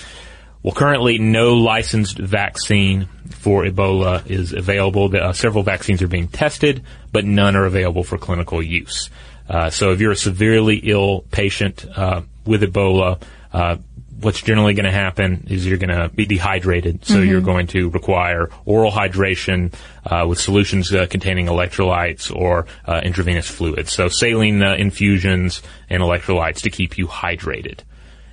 Well, 0.65 0.75
currently, 0.75 1.19
no 1.19 1.55
licensed 1.55 2.19
vaccine 2.19 3.09
for 3.31 3.63
Ebola 3.63 4.29
is 4.29 4.53
available. 4.53 5.15
Uh, 5.15 5.33
several 5.33 5.63
vaccines 5.63 6.03
are 6.03 6.09
being 6.09 6.27
tested, 6.27 6.83
but 7.13 7.25
none 7.25 7.55
are 7.55 7.67
available 7.67 8.03
for 8.03 8.19
clinical 8.19 8.61
use. 8.61 9.11
Uh, 9.49 9.71
so, 9.71 9.93
if 9.93 10.01
you're 10.01 10.13
a 10.13 10.17
severely 10.17 10.77
ill 10.77 11.25
patient 11.31 11.87
uh, 11.97 12.23
with 12.45 12.63
Ebola, 12.63 13.21
uh, 13.53 13.77
what's 14.21 14.43
generally 14.43 14.75
going 14.75 14.85
to 14.85 14.93
happen 14.93 15.47
is 15.49 15.67
you're 15.67 15.79
going 15.79 15.97
to 15.97 16.09
be 16.09 16.27
dehydrated. 16.27 17.05
So 17.05 17.19
you're 17.19 17.41
going 17.41 17.69
to 17.69 17.89
require 17.91 18.51
oral 18.65 18.91
hydration 18.91 19.73
uh, 20.05 20.27
with 20.27 20.41
solutions 20.41 20.93
uh, 20.93 21.07
containing 21.07 21.47
electrolytes 21.47 22.35
or 22.35 22.67
uh, 22.85 23.01
intravenous 23.05 23.49
fluids. 23.49 23.93
So 23.93 24.09
saline 24.09 24.63
uh, 24.63 24.75
infusions 24.75 25.63
and 25.89 26.03
electrolytes 26.03 26.63
to 26.63 26.71
keep 26.71 26.99
you 26.99 27.07
hydrated. 27.07 27.81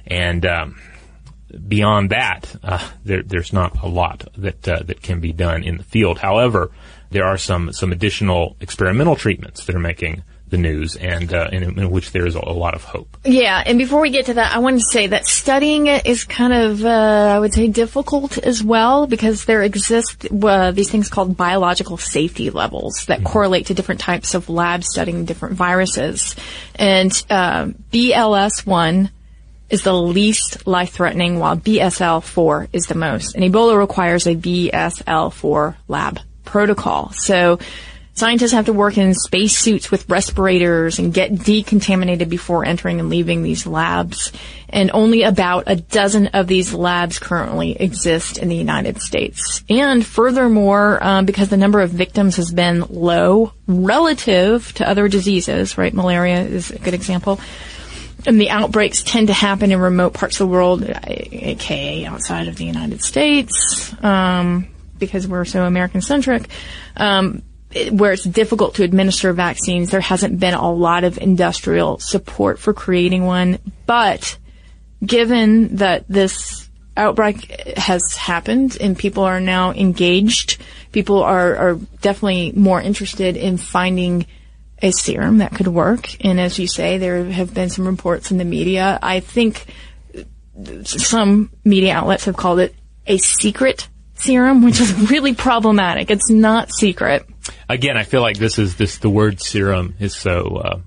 And 0.07 0.45
um, 0.45 0.81
beyond 1.67 2.09
that, 2.09 2.55
uh, 2.63 2.87
there, 3.03 3.23
there's 3.23 3.53
not 3.53 3.81
a 3.83 3.87
lot 3.87 4.27
that 4.37 4.67
uh, 4.67 4.83
that 4.83 5.01
can 5.01 5.19
be 5.19 5.33
done 5.33 5.63
in 5.63 5.77
the 5.77 5.83
field. 5.83 6.19
However, 6.19 6.71
there 7.11 7.25
are 7.25 7.37
some 7.37 7.73
some 7.73 7.91
additional 7.91 8.55
experimental 8.59 9.15
treatments 9.15 9.65
that 9.65 9.75
are 9.75 9.79
making 9.79 10.23
the 10.49 10.57
news 10.57 10.95
and 10.95 11.33
uh, 11.33 11.49
in, 11.51 11.79
in, 11.79 11.89
which 11.89 12.11
there 12.11 12.25
is 12.25 12.35
a, 12.35 12.39
lot 12.39 12.75
of 12.75 12.83
hope. 12.83 13.17
Yeah, 13.25 13.61
and 13.65 13.77
before 13.77 13.99
we 13.99 14.11
get 14.11 14.27
to 14.27 14.35
that, 14.35 14.55
I 14.55 14.59
want 14.59 14.79
to 14.79 14.85
say 14.85 15.07
that 15.07 15.25
studying 15.25 15.87
it 15.87 16.05
is 16.05 16.23
kind 16.23 16.53
of, 16.53 16.85
uh, 16.85 17.33
I 17.35 17.39
would 17.39 17.53
say, 17.53 17.67
difficult 17.67 18.37
as 18.37 18.63
well 18.63 19.07
because 19.07 19.45
there 19.45 19.63
exist 19.63 20.27
uh, 20.31 20.71
these 20.71 20.89
things 20.89 21.09
called 21.09 21.35
biological 21.35 21.97
safety 21.97 22.51
levels 22.51 23.05
that 23.07 23.19
mm-hmm. 23.19 23.27
correlate 23.27 23.67
to 23.67 23.73
different 23.73 24.01
types 24.01 24.35
of 24.35 24.47
labs 24.47 24.87
studying 24.87 25.25
different 25.25 25.55
viruses. 25.55 26.35
And 26.75 27.11
uh, 27.29 27.65
BLS1 27.91 29.09
is 29.69 29.81
the 29.81 29.93
least 29.93 30.67
life-threatening, 30.67 31.39
while 31.39 31.57
BSL4 31.57 32.67
is 32.71 32.85
the 32.85 32.95
most. 32.95 33.35
And 33.35 33.43
Ebola 33.43 33.77
requires 33.77 34.27
a 34.27 34.35
BSL4 34.35 35.75
lab 35.87 36.19
protocol. 36.43 37.11
So 37.13 37.57
Scientists 38.15 38.53
have 38.53 38.67
to 38.67 38.73
work 38.73 38.97
in 38.97 39.13
spacesuits 39.13 39.91
with 39.91 40.09
respirators 40.09 40.99
and 40.99 41.13
get 41.13 41.33
decontaminated 41.33 42.29
before 42.29 42.65
entering 42.65 43.01
and 43.01 43.09
leaving 43.09 43.43
these 43.43 43.67
labs. 43.67 44.31
And 44.69 44.89
only 44.93 45.23
about 45.23 45.65
a 45.67 45.75
dozen 45.75 46.27
of 46.27 46.47
these 46.47 46.73
labs 46.73 47.19
currently 47.19 47.73
exist 47.73 48.37
in 48.37 48.47
the 48.47 48.55
United 48.55 49.01
States. 49.01 49.63
And 49.69 50.05
furthermore, 50.05 51.03
um, 51.03 51.25
because 51.25 51.49
the 51.49 51.57
number 51.57 51.81
of 51.81 51.89
victims 51.89 52.37
has 52.37 52.53
been 52.53 52.85
low 52.89 53.51
relative 53.67 54.73
to 54.75 54.89
other 54.89 55.09
diseases, 55.09 55.77
right? 55.77 55.93
Malaria 55.93 56.39
is 56.41 56.71
a 56.71 56.79
good 56.79 56.93
example. 56.93 57.41
And 58.25 58.39
the 58.39 58.49
outbreaks 58.49 59.03
tend 59.03 59.27
to 59.27 59.33
happen 59.33 59.73
in 59.73 59.79
remote 59.79 60.13
parts 60.13 60.39
of 60.39 60.47
the 60.47 60.53
world, 60.53 60.89
aka 61.05 62.05
outside 62.05 62.47
of 62.47 62.55
the 62.55 62.65
United 62.65 63.03
States, 63.03 63.93
um, 64.01 64.67
because 64.97 65.27
we're 65.27 65.43
so 65.43 65.65
American 65.65 65.99
centric. 65.99 66.47
Um, 66.95 67.43
where 67.91 68.13
it's 68.13 68.23
difficult 68.23 68.75
to 68.75 68.83
administer 68.83 69.33
vaccines, 69.33 69.91
there 69.91 70.01
hasn't 70.01 70.39
been 70.39 70.53
a 70.53 70.71
lot 70.71 71.03
of 71.03 71.17
industrial 71.17 71.99
support 71.99 72.59
for 72.59 72.73
creating 72.73 73.25
one. 73.25 73.59
But 73.85 74.37
given 75.05 75.77
that 75.77 76.05
this 76.07 76.69
outbreak 76.97 77.77
has 77.77 78.15
happened 78.15 78.77
and 78.79 78.97
people 78.97 79.23
are 79.23 79.41
now 79.41 79.71
engaged, 79.71 80.61
people 80.91 81.21
are, 81.23 81.55
are 81.55 81.75
definitely 82.01 82.53
more 82.53 82.81
interested 82.81 83.35
in 83.35 83.57
finding 83.57 84.25
a 84.81 84.91
serum 84.91 85.39
that 85.39 85.53
could 85.53 85.67
work. 85.67 86.23
And 86.23 86.39
as 86.39 86.57
you 86.59 86.67
say, 86.67 86.97
there 86.97 87.25
have 87.25 87.53
been 87.53 87.69
some 87.69 87.87
reports 87.87 88.31
in 88.31 88.37
the 88.37 88.45
media. 88.45 88.99
I 89.01 89.19
think 89.19 89.65
some 90.83 91.51
media 91.63 91.93
outlets 91.93 92.25
have 92.25 92.37
called 92.37 92.59
it 92.59 92.75
a 93.05 93.17
secret 93.17 93.87
serum, 94.15 94.63
which 94.63 94.79
is 94.79 94.93
really 95.11 95.33
problematic. 95.33 96.09
It's 96.09 96.29
not 96.29 96.73
secret. 96.73 97.25
Again, 97.69 97.97
I 97.97 98.03
feel 98.03 98.21
like 98.21 98.37
this 98.37 98.59
is 98.59 98.75
this 98.75 98.97
the 98.97 99.09
word 99.09 99.41
serum 99.41 99.95
is 99.99 100.15
so 100.15 100.57
uh, 100.57 100.79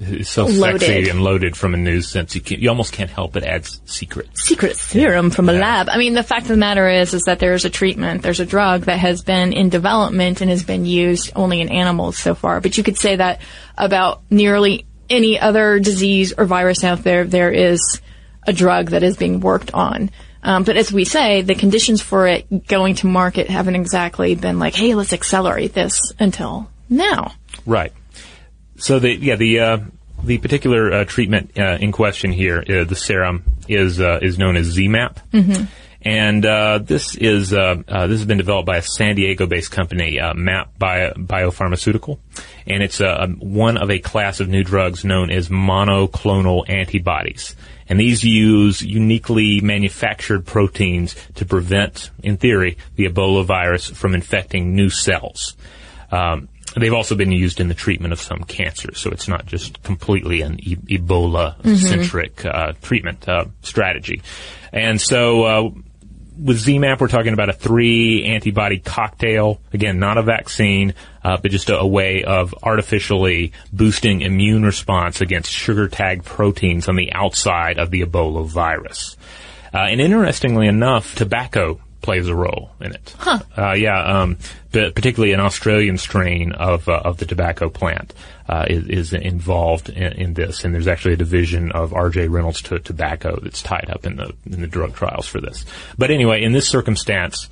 is 0.00 0.28
so 0.28 0.46
loaded. 0.46 0.80
sexy 0.80 1.08
and 1.08 1.22
loaded 1.22 1.56
from 1.56 1.74
a 1.74 1.76
news 1.76 2.08
sense. 2.08 2.34
You 2.34 2.40
can, 2.40 2.60
you 2.60 2.68
almost 2.68 2.92
can't 2.92 3.10
help 3.10 3.36
it 3.36 3.44
adds 3.44 3.80
secret 3.86 4.28
secret 4.34 4.76
serum 4.76 5.26
yeah. 5.26 5.34
from 5.34 5.48
a 5.48 5.52
yeah. 5.52 5.60
lab. 5.60 5.88
I 5.88 5.98
mean, 5.98 6.14
the 6.14 6.22
fact 6.22 6.42
of 6.42 6.48
the 6.48 6.56
matter 6.56 6.88
is 6.88 7.14
is 7.14 7.24
that 7.24 7.38
there's 7.38 7.64
a 7.64 7.70
treatment, 7.70 8.22
there's 8.22 8.40
a 8.40 8.46
drug 8.46 8.82
that 8.82 8.98
has 8.98 9.22
been 9.22 9.52
in 9.52 9.68
development 9.68 10.40
and 10.40 10.50
has 10.50 10.64
been 10.64 10.86
used 10.86 11.32
only 11.34 11.60
in 11.60 11.68
animals 11.68 12.18
so 12.18 12.34
far. 12.34 12.60
But 12.60 12.76
you 12.76 12.84
could 12.84 12.98
say 12.98 13.16
that 13.16 13.40
about 13.76 14.22
nearly 14.30 14.86
any 15.08 15.38
other 15.38 15.78
disease 15.78 16.32
or 16.36 16.44
virus 16.44 16.84
out 16.84 17.02
there. 17.02 17.24
There 17.24 17.50
is 17.50 18.00
a 18.46 18.52
drug 18.52 18.90
that 18.90 19.02
is 19.02 19.16
being 19.16 19.40
worked 19.40 19.72
on. 19.74 20.10
Um, 20.46 20.62
but 20.62 20.76
as 20.76 20.92
we 20.92 21.04
say, 21.04 21.42
the 21.42 21.56
conditions 21.56 22.00
for 22.00 22.28
it 22.28 22.68
going 22.68 22.94
to 22.96 23.08
market 23.08 23.50
haven't 23.50 23.74
exactly 23.74 24.36
been 24.36 24.60
like, 24.60 24.76
hey, 24.76 24.94
let's 24.94 25.12
accelerate 25.12 25.74
this 25.74 26.12
until 26.20 26.70
now. 26.88 27.32
Right. 27.66 27.92
So 28.76 29.00
the 29.00 29.12
yeah 29.12 29.34
the 29.34 29.58
uh, 29.58 29.78
the 30.22 30.38
particular 30.38 30.92
uh, 30.92 31.04
treatment 31.04 31.58
uh, 31.58 31.78
in 31.80 31.90
question 31.90 32.30
here, 32.30 32.60
uh, 32.60 32.84
the 32.84 32.94
serum, 32.94 33.42
is 33.66 34.00
uh, 34.00 34.20
is 34.22 34.38
known 34.38 34.56
as 34.56 34.76
ZMapp. 34.76 35.16
Mm-hmm. 35.32 35.64
And 36.02 36.46
uh, 36.46 36.78
this 36.78 37.16
is 37.16 37.50
this 37.50 37.84
has 37.88 38.24
been 38.24 38.38
developed 38.38 38.66
by 38.66 38.76
a 38.76 38.82
San 38.82 39.16
Diego-based 39.16 39.72
company, 39.72 40.20
Mapp 40.36 40.78
Bio, 40.78 41.12
Biopharmaceutical, 41.14 42.20
and 42.64 42.84
it's 42.84 43.00
one 43.40 43.76
of 43.76 43.90
a 43.90 43.98
class 43.98 44.38
of 44.38 44.48
new 44.48 44.62
drugs 44.62 45.04
known 45.04 45.32
as 45.32 45.48
monoclonal 45.48 46.68
antibodies. 46.68 47.56
And 47.88 48.00
these 48.00 48.24
use 48.24 48.82
uniquely 48.82 49.60
manufactured 49.60 50.44
proteins 50.44 51.14
to 51.36 51.44
prevent, 51.44 52.10
in 52.22 52.36
theory, 52.36 52.78
the 52.96 53.08
Ebola 53.08 53.44
virus 53.44 53.86
from 53.86 54.14
infecting 54.14 54.74
new 54.74 54.90
cells. 54.90 55.56
Um, 56.10 56.48
they've 56.76 56.92
also 56.92 57.14
been 57.14 57.32
used 57.32 57.60
in 57.60 57.68
the 57.68 57.74
treatment 57.74 58.12
of 58.12 58.20
some 58.20 58.44
cancers, 58.44 58.98
so 58.98 59.10
it's 59.10 59.28
not 59.28 59.46
just 59.46 59.82
completely 59.82 60.42
an 60.42 60.58
e- 60.60 60.76
Ebola-centric 60.76 62.36
mm-hmm. 62.36 62.48
uh, 62.48 62.72
treatment 62.82 63.28
uh, 63.28 63.46
strategy. 63.62 64.22
And 64.72 65.00
so 65.00 65.44
uh, 65.44 65.70
with 66.38 66.64
ZMapp, 66.64 67.00
we're 67.00 67.08
talking 67.08 67.32
about 67.32 67.48
a 67.48 67.52
three 67.52 68.24
antibody 68.24 68.78
cocktail. 68.78 69.60
Again, 69.72 69.98
not 69.98 70.18
a 70.18 70.22
vaccine, 70.22 70.94
uh, 71.24 71.36
but 71.36 71.50
just 71.50 71.70
a, 71.70 71.78
a, 71.78 71.86
way 71.86 72.24
of 72.24 72.54
artificially 72.62 73.52
boosting 73.72 74.20
immune 74.20 74.62
response 74.62 75.20
against 75.20 75.50
sugar 75.50 75.88
tagged 75.88 76.24
proteins 76.24 76.88
on 76.88 76.96
the 76.96 77.12
outside 77.12 77.78
of 77.78 77.90
the 77.90 78.02
Ebola 78.02 78.46
virus. 78.46 79.16
Uh, 79.72 79.78
and 79.78 80.00
interestingly 80.00 80.66
enough, 80.66 81.14
tobacco 81.14 81.80
plays 82.06 82.28
a 82.28 82.34
role 82.36 82.70
in 82.80 82.92
it. 82.92 83.14
Huh. 83.18 83.40
Uh, 83.58 83.72
yeah, 83.72 84.22
um, 84.22 84.38
particularly 84.70 85.32
an 85.32 85.40
Australian 85.40 85.98
strain 85.98 86.52
of 86.52 86.88
uh, 86.88 87.02
of 87.04 87.18
the 87.18 87.26
tobacco 87.26 87.68
plant 87.68 88.14
uh, 88.48 88.64
is, 88.70 88.86
is, 88.88 89.12
involved 89.12 89.88
in, 89.88 90.12
in, 90.12 90.34
this, 90.34 90.64
and 90.64 90.72
there's 90.72 90.86
actually 90.86 91.14
a 91.14 91.16
division 91.16 91.72
of 91.72 91.92
R.J. 91.92 92.28
Reynolds 92.28 92.62
to 92.62 92.78
tobacco 92.78 93.40
that's 93.40 93.60
tied 93.60 93.90
up 93.90 94.06
in 94.06 94.16
the 94.16 94.32
in 94.46 94.60
the 94.60 94.68
drug 94.68 94.94
trials 94.94 95.26
for 95.26 95.40
this. 95.40 95.66
But 95.98 96.12
anyway, 96.12 96.44
in 96.44 96.52
this 96.52 96.68
circumstance, 96.68 97.48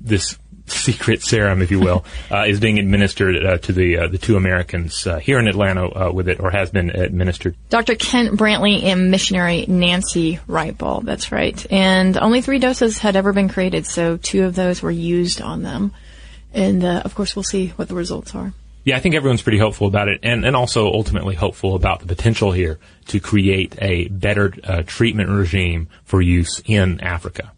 this 0.00 0.38
secret 0.70 1.22
serum, 1.22 1.62
if 1.62 1.70
you 1.70 1.80
will, 1.80 2.04
uh, 2.30 2.44
is 2.46 2.60
being 2.60 2.78
administered 2.78 3.44
uh, 3.44 3.58
to 3.58 3.72
the 3.72 3.98
uh, 3.98 4.08
the 4.08 4.18
two 4.18 4.36
Americans 4.36 5.06
uh, 5.06 5.18
here 5.18 5.38
in 5.38 5.48
Atlanta 5.48 5.86
uh, 5.86 6.12
with 6.12 6.28
it, 6.28 6.40
or 6.40 6.50
has 6.50 6.70
been 6.70 6.90
administered. 6.90 7.56
Dr. 7.68 7.94
Kent 7.94 8.38
Brantly 8.38 8.84
and 8.84 9.10
missionary 9.10 9.66
Nancy 9.66 10.38
Writebol. 10.48 11.04
That's 11.04 11.32
right. 11.32 11.66
And 11.70 12.16
only 12.16 12.40
three 12.40 12.58
doses 12.58 12.98
had 12.98 13.16
ever 13.16 13.32
been 13.32 13.48
created, 13.48 13.86
so 13.86 14.16
two 14.16 14.44
of 14.44 14.54
those 14.54 14.82
were 14.82 14.90
used 14.90 15.40
on 15.40 15.62
them. 15.62 15.92
And 16.52 16.84
uh, 16.84 17.02
of 17.04 17.14
course, 17.14 17.36
we'll 17.36 17.42
see 17.44 17.68
what 17.68 17.88
the 17.88 17.94
results 17.94 18.34
are. 18.34 18.52
Yeah, 18.82 18.96
I 18.96 19.00
think 19.00 19.14
everyone's 19.14 19.42
pretty 19.42 19.58
hopeful 19.58 19.86
about 19.86 20.08
it, 20.08 20.20
and, 20.22 20.44
and 20.44 20.56
also 20.56 20.86
ultimately 20.86 21.34
hopeful 21.34 21.74
about 21.74 22.00
the 22.00 22.06
potential 22.06 22.50
here 22.50 22.78
to 23.08 23.20
create 23.20 23.76
a 23.78 24.08
better 24.08 24.48
treatment 24.86 25.28
regime 25.28 25.88
for 26.04 26.22
use 26.22 26.62
in 26.64 26.98
Africa. 27.00 27.52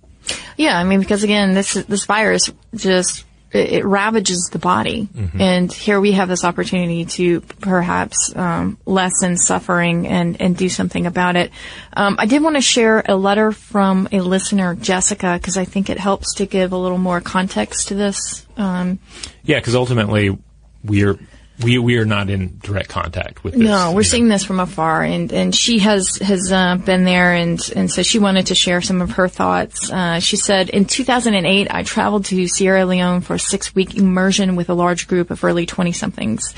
Yeah, 0.56 0.78
I 0.78 0.84
mean, 0.84 1.00
because 1.00 1.22
again, 1.22 1.54
this 1.54 1.74
this 1.74 2.04
virus 2.06 2.50
just 2.74 3.24
it, 3.52 3.84
ravages 3.84 4.48
the 4.52 4.58
body, 4.58 5.08
mm-hmm. 5.12 5.40
and 5.40 5.72
here 5.72 6.00
we 6.00 6.12
have 6.12 6.28
this 6.28 6.44
opportunity 6.44 7.04
to 7.04 7.40
perhaps 7.40 8.32
um, 8.34 8.78
lessen 8.86 9.36
suffering 9.36 10.06
and 10.06 10.40
and 10.40 10.56
do 10.56 10.68
something 10.68 11.06
about 11.06 11.36
it. 11.36 11.50
Um, 11.92 12.16
I 12.18 12.26
did 12.26 12.42
want 12.42 12.56
to 12.56 12.62
share 12.62 13.02
a 13.06 13.16
letter 13.16 13.52
from 13.52 14.08
a 14.12 14.20
listener, 14.20 14.74
Jessica, 14.74 15.38
because 15.40 15.56
I 15.56 15.64
think 15.64 15.90
it 15.90 15.98
helps 15.98 16.34
to 16.36 16.46
give 16.46 16.72
a 16.72 16.78
little 16.78 16.98
more 16.98 17.20
context 17.20 17.88
to 17.88 17.94
this. 17.94 18.46
Um, 18.56 18.98
yeah, 19.44 19.58
because 19.58 19.74
ultimately 19.74 20.38
we're 20.84 21.18
we 21.62 21.78
we 21.78 21.96
are 21.96 22.04
not 22.04 22.30
in 22.30 22.58
direct 22.58 22.88
contact 22.88 23.44
with 23.44 23.54
this. 23.54 23.62
No, 23.62 23.92
we're 23.92 24.02
seeing 24.02 24.28
know. 24.28 24.34
this 24.34 24.44
from 24.44 24.60
afar, 24.60 25.02
and 25.02 25.32
and 25.32 25.54
she 25.54 25.78
has 25.80 26.16
has 26.18 26.52
uh, 26.52 26.76
been 26.76 27.04
there, 27.04 27.32
and 27.32 27.60
and 27.74 27.90
so 27.90 28.02
she 28.02 28.18
wanted 28.18 28.46
to 28.48 28.54
share 28.54 28.80
some 28.80 29.00
of 29.00 29.12
her 29.12 29.28
thoughts. 29.28 29.90
Uh, 29.90 30.20
she 30.20 30.36
said, 30.36 30.68
in 30.70 30.84
2008, 30.84 31.68
I 31.70 31.82
traveled 31.82 32.26
to 32.26 32.46
Sierra 32.48 32.84
Leone 32.84 33.20
for 33.20 33.34
a 33.34 33.38
six 33.38 33.74
week 33.74 33.96
immersion 33.96 34.56
with 34.56 34.70
a 34.70 34.74
large 34.74 35.08
group 35.08 35.30
of 35.30 35.42
early 35.44 35.66
20 35.66 35.92
somethings. 35.92 36.54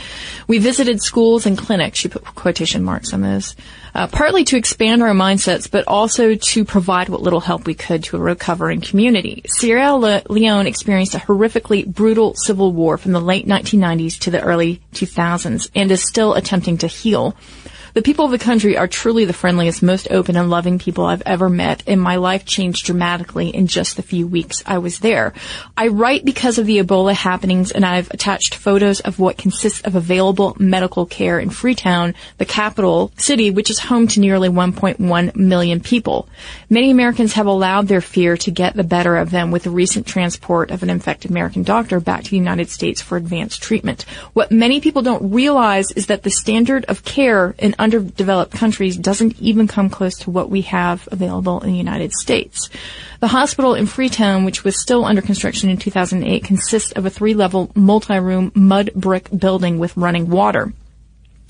We 0.47 0.59
visited 0.59 1.03
schools 1.03 1.47
and 1.47 1.57
clinics. 1.57 1.99
She 1.99 2.09
put 2.09 2.25
quotation 2.25 2.83
marks 2.83 3.13
on 3.13 3.21
those 3.21 3.55
uh, 3.95 4.07
partly 4.09 4.45
to 4.45 4.57
expand 4.57 5.03
our 5.03 5.13
mindsets, 5.13 5.71
but 5.71 5.87
also 5.87 6.35
to 6.35 6.65
provide 6.65 7.09
what 7.09 7.23
little 7.23 7.41
help 7.41 7.67
we 7.67 7.75
could 7.75 8.03
to 8.05 8.17
a 8.17 8.21
recovering 8.21 8.81
community. 8.81 9.43
Sierra 9.47 9.97
Leone 9.97 10.67
experienced 10.67 11.15
a 11.15 11.19
horrifically 11.19 11.87
brutal 11.87 12.35
civil 12.35 12.73
war 12.73 12.99
from 12.99 13.13
the 13.13 13.21
late 13.21 13.47
1990s 13.47 14.19
to 14.21 14.31
the 14.31 14.43
early 14.43 14.81
2000s 14.95 15.71
and 15.75 15.91
is 15.91 16.03
still 16.03 16.35
attempting 16.35 16.79
to 16.79 16.87
heal. 16.87 17.37
The 17.95 18.03
people 18.03 18.25
of 18.25 18.33
the 18.33 18.39
country 18.39 18.77
are 18.77 18.89
truly 18.89 19.25
the 19.25 19.33
friendliest, 19.33 19.81
most 19.81 20.11
open 20.11 20.37
and 20.37 20.51
loving 20.51 20.81
people 20.81 21.07
I've 21.07 21.23
ever 21.25 21.49
met, 21.49 21.85
and 21.87 22.01
my 22.01 22.17
life 22.17 22.45
changed 22.45 22.87
dramatically 22.87 23.51
in 23.51 23.69
just 23.69 23.95
the 23.95 24.03
few 24.03 24.27
weeks 24.27 24.65
I 24.67 24.79
was 24.79 24.99
there. 24.99 25.33
I 25.77 25.87
write 25.87 26.25
because 26.25 26.59
of 26.59 26.67
the 26.67 26.83
Ebola 26.83 27.15
happenings, 27.15 27.71
and 27.71 27.87
I've 27.87 28.11
attached 28.11 28.57
photos 28.57 28.99
of 28.99 29.21
what 29.21 29.39
consists 29.39 29.81
of 29.83 29.95
available 29.95 30.57
medical 30.59 31.07
care 31.07 31.39
in 31.39 31.51
Freetown, 31.51 32.17
the 32.39 32.45
capital 32.45 33.13
city, 33.17 33.53
which 33.53 33.71
is 33.71 33.79
home 33.79 34.09
to 34.09 34.19
nearly 34.19 34.49
1.1 34.49 35.37
million 35.37 35.79
people. 35.79 36.29
Many 36.69 36.91
Americans 36.91 37.35
have 37.35 37.47
allowed 37.47 37.87
their 37.87 38.01
fear 38.01 38.37
to 38.39 38.51
get 38.51 38.75
the 38.75 38.83
better 38.83 39.17
of 39.17 39.31
them 39.31 39.53
with 39.53 39.63
the 39.63 39.71
recent 39.71 40.05
transport 40.05 40.73
of 40.73 40.83
an 40.83 40.91
infected 40.91 41.31
American 41.31 41.63
doctor 41.63 42.01
back 42.01 42.25
to 42.25 42.31
the 42.31 42.37
United 42.37 42.71
States 42.71 43.01
for 43.01 43.17
advanced 43.17 43.63
treatment. 43.63 44.05
What 44.33 44.51
many 44.51 44.81
people 44.81 45.03
don't 45.03 45.31
realize 45.31 45.93
is 45.93 46.07
that 46.07 46.25
the 46.25 46.31
standard 46.31 46.85
of 46.87 47.05
care 47.05 47.55
in 47.57 47.77
underdeveloped 47.85 48.53
countries 48.53 48.97
doesn't 48.97 49.39
even 49.41 49.69
come 49.69 49.91
close 49.91 50.17
to 50.21 50.31
what 50.31 50.51
we 50.51 50.63
have 50.63 51.07
available 51.13 51.61
in 51.61 51.71
the 51.71 51.79
United 51.79 52.13
States. 52.13 52.71
The 53.21 53.29
hospital 53.29 53.75
in 53.75 53.87
Freetown, 53.87 54.45
which 54.45 54.65
was 54.65 54.81
still 54.81 55.05
under 55.05 55.23
construction 55.23 55.69
in 55.69 55.77
2008, 55.77 56.43
consists 56.43 56.93
of 56.93 57.05
a 57.05 57.11
three-level 57.11 57.71
multi-room 57.75 58.51
mud 58.55 58.91
brick 58.95 59.29
building 59.37 59.79
with 59.79 59.97
running 59.97 60.31
water. 60.31 60.73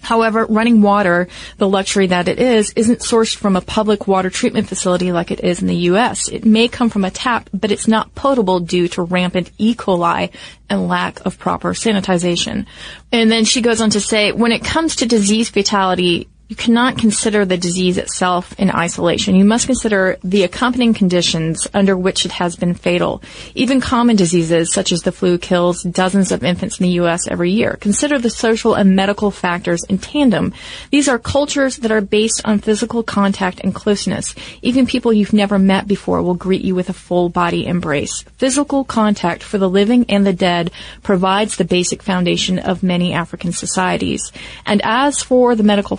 However, 0.05 0.47
running 0.47 0.83
water, 0.83 1.29
the 1.59 1.69
luxury 1.69 2.09
that 2.09 2.29
it 2.29 2.39
is, 2.39 2.73
isn't 2.77 3.01
sourced 3.01 3.35
from 3.35 3.57
a 3.57 3.61
public 3.61 4.07
water 4.07 4.31
treatment 4.31 4.69
facility 4.69 5.13
like 5.13 5.31
it 5.31 5.41
is 5.41 5.61
in 5.61 5.67
the 5.67 5.75
U.S. 5.75 6.29
It 6.29 6.45
may 6.45 6.69
come 6.69 6.91
from 6.91 7.05
a 7.05 7.11
tap, 7.11 7.49
but 7.53 7.73
it's 7.73 7.89
not 7.89 8.15
potable 8.15 8.61
due 8.61 8.89
to 8.89 9.03
rampant 9.03 9.51
E. 9.59 9.75
coli 9.75 10.31
and 10.69 10.89
lack 10.89 11.25
of 11.25 11.39
proper 11.39 11.73
sanitization. 11.73 12.67
And 13.13 13.31
then 13.31 13.45
she 13.45 13.61
goes 13.61 13.81
on 13.81 13.91
to 13.91 14.01
say, 14.01 14.33
when 14.33 14.53
it 14.53 14.65
comes 14.65 14.97
to 14.97 15.07
disease 15.07 15.51
fatality, 15.51 16.29
you 16.49 16.57
cannot 16.57 16.99
consider 16.99 17.47
the 17.47 17.57
disease 17.57 17.97
itself 17.97 18.55
in 18.59 18.71
isolation. 18.71 19.35
You 19.35 19.47
must 19.47 19.65
consider 19.65 20.19
the 20.23 20.43
accompanying 20.43 20.93
conditions 20.93 21.67
under 21.73 21.97
which 21.97 22.27
it 22.27 22.33
has 22.33 22.55
been 22.55 22.75
fatal. 22.75 23.23
Even 23.55 23.81
common 23.81 24.17
diseases 24.17 24.71
such 24.71 24.93
as 24.93 25.03
the 25.03 25.13
flu 25.13 25.39
kills 25.39 25.83
dozens 25.83 26.33
of 26.33 26.45
infants 26.45 26.79
in 26.79 26.85
the 26.85 26.93
U.S. 26.93 27.27
every 27.29 27.51
year. 27.51 27.79
Consider 27.81 28.19
the 28.19 28.29
social 28.29 28.75
and 28.75 28.95
medical 28.95 29.31
factors 29.31 29.85
in 29.85 29.97
tandem. 29.97 30.53
These 30.91 31.09
are 31.09 31.19
cultures 31.19 31.79
that 31.79 31.91
are 31.91 32.03
based 32.03 32.43
on 32.45 32.59
physical 32.59 33.03
contact 33.03 33.61
and 33.61 33.75
closeness. 33.75 34.35
Even 34.61 34.87
people 34.87 35.15
you've 35.15 35.33
never 35.33 35.59
met 35.59 35.89
before 35.89 36.23
will 36.23 36.35
greet 36.35 36.63
you 36.63 36.75
with 36.75 36.91
a 36.91 36.93
full 36.93 37.31
body 37.31 37.67
embrace. 37.67 38.23
Physical 38.37 38.85
contact 38.85 39.43
for 39.43 39.57
the 39.57 39.71
living 39.71 40.05
and 40.11 40.27
the 40.27 40.35
dead 40.35 40.71
provides 41.03 41.57
the 41.57 41.65
basic 41.65 42.03
foundation 42.03 42.59
of 42.59 42.83
many 42.83 43.15
African 43.15 43.53
societies. 43.53 44.31
And 44.67 44.83
as 44.85 45.23
for 45.23 45.55
the 45.55 45.63
medical 45.63 45.97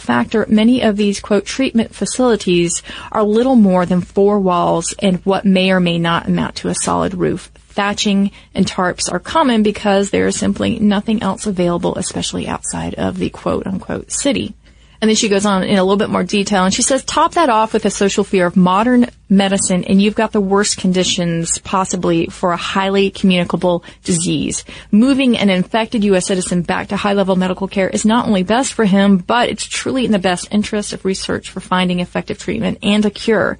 many 0.49 0.81
of 0.81 0.97
these 0.97 1.19
quote 1.19 1.45
treatment 1.45 1.95
facilities 1.95 2.81
are 3.11 3.23
little 3.23 3.55
more 3.55 3.85
than 3.85 4.01
four 4.01 4.39
walls 4.39 4.93
and 4.99 5.23
what 5.25 5.45
may 5.45 5.71
or 5.71 5.79
may 5.79 5.97
not 5.99 6.27
amount 6.27 6.55
to 6.57 6.69
a 6.69 6.75
solid 6.75 7.13
roof. 7.13 7.51
Thatching 7.69 8.31
and 8.53 8.65
tarps 8.65 9.11
are 9.11 9.19
common 9.19 9.63
because 9.63 10.09
there 10.09 10.27
is 10.27 10.37
simply 10.37 10.79
nothing 10.79 11.21
else 11.21 11.45
available, 11.45 11.95
especially 11.95 12.47
outside 12.47 12.95
of 12.95 13.17
the 13.17 13.29
quote 13.29 13.67
unquote 13.67 14.11
city. 14.11 14.55
And 15.01 15.09
then 15.09 15.15
she 15.15 15.29
goes 15.29 15.45
on 15.45 15.63
in 15.63 15.77
a 15.77 15.83
little 15.83 15.97
bit 15.97 16.09
more 16.09 16.23
detail 16.23 16.63
and 16.65 16.73
she 16.73 16.81
says, 16.81 17.03
top 17.03 17.33
that 17.33 17.49
off 17.49 17.73
with 17.73 17.85
a 17.85 17.89
social 17.89 18.23
fear 18.23 18.45
of 18.45 18.55
modern 18.55 19.07
medicine 19.29 19.83
and 19.85 20.01
you've 20.01 20.15
got 20.15 20.31
the 20.31 20.41
worst 20.41 20.77
conditions 20.77 21.57
possibly 21.59 22.27
for 22.27 22.51
a 22.51 22.57
highly 22.57 23.09
communicable 23.09 23.83
disease. 24.03 24.63
Moving 24.91 25.37
an 25.37 25.49
infected 25.49 26.03
U.S. 26.05 26.27
citizen 26.27 26.61
back 26.61 26.89
to 26.89 26.97
high 26.97 27.13
level 27.13 27.35
medical 27.35 27.67
care 27.67 27.89
is 27.89 28.05
not 28.05 28.27
only 28.27 28.43
best 28.43 28.73
for 28.73 28.85
him, 28.85 29.17
but 29.17 29.49
it's 29.49 29.65
truly 29.65 30.05
in 30.05 30.11
the 30.11 30.19
best 30.19 30.47
interest 30.51 30.93
of 30.93 31.05
research 31.05 31.49
for 31.49 31.59
finding 31.59 31.99
effective 31.99 32.37
treatment 32.37 32.79
and 32.83 33.05
a 33.05 33.09
cure. 33.09 33.57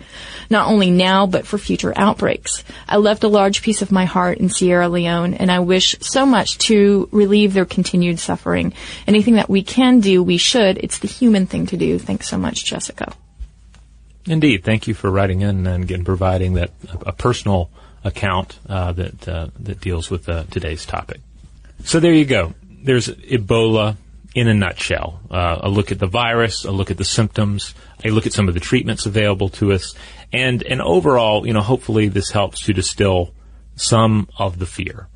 Not 0.49 0.67
only 0.67 0.91
now, 0.91 1.25
but 1.25 1.47
for 1.47 1.57
future 1.57 1.93
outbreaks. 1.95 2.63
I 2.87 2.97
left 2.97 3.23
a 3.23 3.27
large 3.27 3.61
piece 3.61 3.81
of 3.81 3.91
my 3.91 4.05
heart 4.05 4.37
in 4.37 4.49
Sierra 4.49 4.89
Leone 4.89 5.33
and 5.33 5.51
I 5.51 5.59
wish 5.59 5.95
so 6.01 6.25
much 6.25 6.57
to 6.59 7.09
relieve 7.11 7.53
their 7.53 7.65
continued 7.65 8.19
suffering. 8.19 8.73
Anything 9.07 9.35
that 9.35 9.49
we 9.49 9.63
can 9.63 9.99
do, 9.99 10.21
we 10.21 10.37
should. 10.37 10.77
It's 10.77 10.99
the 10.99 11.07
human 11.07 11.45
thing 11.47 11.65
to 11.67 11.77
do. 11.77 11.97
Thanks 11.97 12.27
so 12.29 12.37
much, 12.37 12.65
Jessica. 12.65 13.13
Indeed. 14.27 14.63
Thank 14.63 14.87
you 14.87 14.93
for 14.93 15.11
writing 15.11 15.41
in 15.41 15.67
and 15.67 16.05
providing 16.05 16.55
that 16.55 16.71
a 17.05 17.11
personal 17.11 17.69
account 18.03 18.59
uh, 18.67 18.91
that 18.93 19.27
uh, 19.27 19.47
that 19.59 19.81
deals 19.81 20.09
with 20.09 20.27
uh, 20.29 20.43
today's 20.49 20.85
topic. 20.85 21.19
So 21.83 21.99
there 21.99 22.13
you 22.13 22.25
go. 22.25 22.53
There's 22.83 23.07
Ebola 23.07 23.97
in 24.33 24.47
a 24.47 24.53
nutshell. 24.53 25.19
Uh, 25.29 25.59
a 25.61 25.69
look 25.69 25.91
at 25.91 25.99
the 25.99 26.07
virus, 26.07 26.65
a 26.65 26.71
look 26.71 26.91
at 26.91 26.97
the 26.97 27.05
symptoms, 27.05 27.73
a 28.03 28.09
look 28.09 28.25
at 28.25 28.33
some 28.33 28.47
of 28.47 28.53
the 28.53 28.59
treatments 28.59 29.05
available 29.05 29.49
to 29.49 29.73
us, 29.73 29.95
and 30.33 30.63
and 30.63 30.81
overall, 30.81 31.45
you 31.45 31.53
know, 31.53 31.61
hopefully 31.61 32.07
this 32.07 32.31
helps 32.31 32.65
to 32.65 32.73
distill 32.73 33.31
some 33.75 34.27
of 34.37 34.57
the 34.59 34.65
fear. 34.65 35.07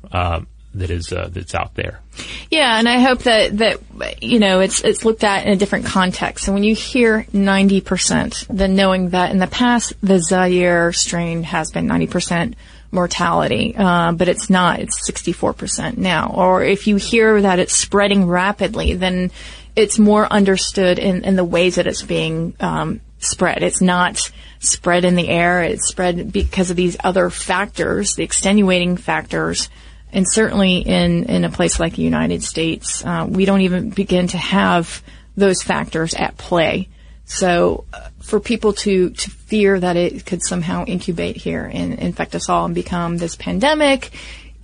That 0.74 0.90
is 0.90 1.12
uh, 1.12 1.28
that's 1.32 1.54
out 1.54 1.74
there. 1.74 2.00
Yeah, 2.48 2.78
and 2.78 2.88
I 2.88 3.00
hope 3.00 3.24
that 3.24 3.58
that 3.58 4.22
you 4.22 4.38
know 4.38 4.60
it's 4.60 4.82
it's 4.82 5.04
looked 5.04 5.24
at 5.24 5.44
in 5.44 5.52
a 5.52 5.56
different 5.56 5.86
context. 5.86 6.44
So 6.44 6.52
when 6.52 6.62
you 6.62 6.76
hear 6.76 7.26
ninety 7.32 7.80
percent, 7.80 8.46
then 8.48 8.76
knowing 8.76 9.10
that 9.10 9.32
in 9.32 9.38
the 9.38 9.48
past 9.48 9.94
the 10.00 10.20
Zaire 10.20 10.92
strain 10.92 11.42
has 11.42 11.72
been 11.72 11.88
ninety 11.88 12.06
percent 12.06 12.54
mortality, 12.92 13.74
uh, 13.76 14.12
but 14.12 14.28
it's 14.28 14.48
not. 14.48 14.78
It's 14.78 15.04
sixty 15.04 15.32
four 15.32 15.54
percent 15.54 15.98
now. 15.98 16.32
Or 16.36 16.62
if 16.62 16.86
you 16.86 16.96
hear 16.96 17.42
that 17.42 17.58
it's 17.58 17.74
spreading 17.74 18.28
rapidly, 18.28 18.94
then 18.94 19.32
it's 19.74 19.98
more 19.98 20.26
understood 20.26 20.98
in, 20.98 21.24
in 21.24 21.36
the 21.36 21.44
ways 21.44 21.76
that 21.76 21.86
it's 21.86 22.02
being 22.02 22.54
um, 22.60 23.00
spread. 23.18 23.62
It's 23.62 23.80
not 23.80 24.30
spread 24.60 25.04
in 25.04 25.16
the 25.16 25.28
air. 25.28 25.62
It's 25.62 25.88
spread 25.88 26.32
because 26.32 26.70
of 26.70 26.76
these 26.76 26.96
other 27.02 27.30
factors, 27.30 28.14
the 28.14 28.24
extenuating 28.24 28.96
factors 28.96 29.68
and 30.12 30.26
certainly 30.28 30.78
in, 30.78 31.24
in 31.24 31.44
a 31.44 31.50
place 31.50 31.78
like 31.78 31.96
the 31.96 32.02
United 32.02 32.42
States, 32.42 33.04
uh, 33.04 33.26
we 33.28 33.44
don't 33.44 33.62
even 33.62 33.90
begin 33.90 34.28
to 34.28 34.38
have 34.38 35.02
those 35.36 35.62
factors 35.62 36.14
at 36.14 36.36
play. 36.36 36.88
So 37.24 37.84
uh, 37.92 38.08
for 38.20 38.40
people 38.40 38.72
to, 38.74 39.10
to 39.10 39.30
fear 39.30 39.78
that 39.78 39.96
it 39.96 40.26
could 40.26 40.42
somehow 40.42 40.84
incubate 40.84 41.36
here 41.36 41.70
and 41.72 41.94
infect 41.94 42.34
us 42.34 42.48
all 42.48 42.64
and 42.64 42.74
become 42.74 43.18
this 43.18 43.36
pandemic 43.36 44.10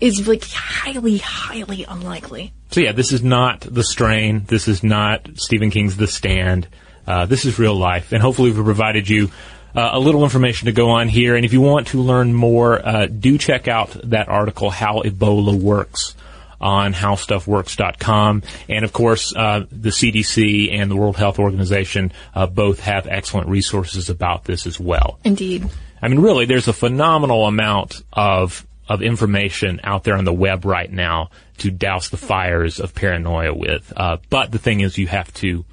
is 0.00 0.26
like 0.26 0.44
highly, 0.44 1.18
highly 1.18 1.84
unlikely. 1.84 2.52
So 2.70 2.80
yeah, 2.80 2.92
this 2.92 3.12
is 3.12 3.22
not 3.22 3.60
the 3.60 3.84
strain. 3.84 4.44
This 4.46 4.68
is 4.68 4.82
not 4.82 5.28
Stephen 5.36 5.70
King's 5.70 5.96
The 5.96 6.06
Stand. 6.06 6.68
Uh, 7.06 7.24
this 7.26 7.44
is 7.44 7.58
real 7.58 7.76
life, 7.76 8.12
and 8.12 8.20
hopefully 8.20 8.50
we've 8.50 8.64
provided 8.64 9.08
you 9.08 9.30
uh, 9.76 9.90
a 9.92 10.00
little 10.00 10.24
information 10.24 10.66
to 10.66 10.72
go 10.72 10.90
on 10.90 11.08
here. 11.08 11.36
And 11.36 11.44
if 11.44 11.52
you 11.52 11.60
want 11.60 11.88
to 11.88 12.00
learn 12.00 12.32
more, 12.32 12.84
uh, 12.84 13.06
do 13.06 13.36
check 13.36 13.68
out 13.68 13.90
that 14.04 14.28
article, 14.28 14.70
How 14.70 15.02
Ebola 15.02 15.54
Works 15.54 16.16
on 16.58 16.94
howstuffworks.com. 16.94 18.42
And 18.68 18.84
of 18.84 18.92
course, 18.92 19.36
uh, 19.36 19.66
the 19.70 19.90
CDC 19.90 20.72
and 20.72 20.90
the 20.90 20.96
World 20.96 21.16
Health 21.16 21.38
Organization 21.38 22.12
uh, 22.34 22.46
both 22.46 22.80
have 22.80 23.06
excellent 23.06 23.48
resources 23.48 24.08
about 24.08 24.44
this 24.44 24.66
as 24.66 24.80
well. 24.80 25.18
Indeed. 25.22 25.68
I 26.00 26.08
mean, 26.08 26.20
really, 26.20 26.46
there's 26.46 26.68
a 26.68 26.72
phenomenal 26.72 27.46
amount 27.46 28.02
of 28.12 28.66
of 28.88 29.02
information 29.02 29.80
out 29.82 30.04
there 30.04 30.16
on 30.16 30.24
the 30.24 30.32
web 30.32 30.64
right 30.64 30.92
now 30.92 31.30
to 31.58 31.72
douse 31.72 32.08
the 32.08 32.16
fires 32.16 32.78
of 32.78 32.94
paranoia 32.94 33.52
with. 33.52 33.92
Uh, 33.96 34.18
but 34.30 34.52
the 34.52 34.58
thing 34.58 34.78
is, 34.78 34.96
you 34.96 35.08
have 35.08 35.32
to 35.34 35.64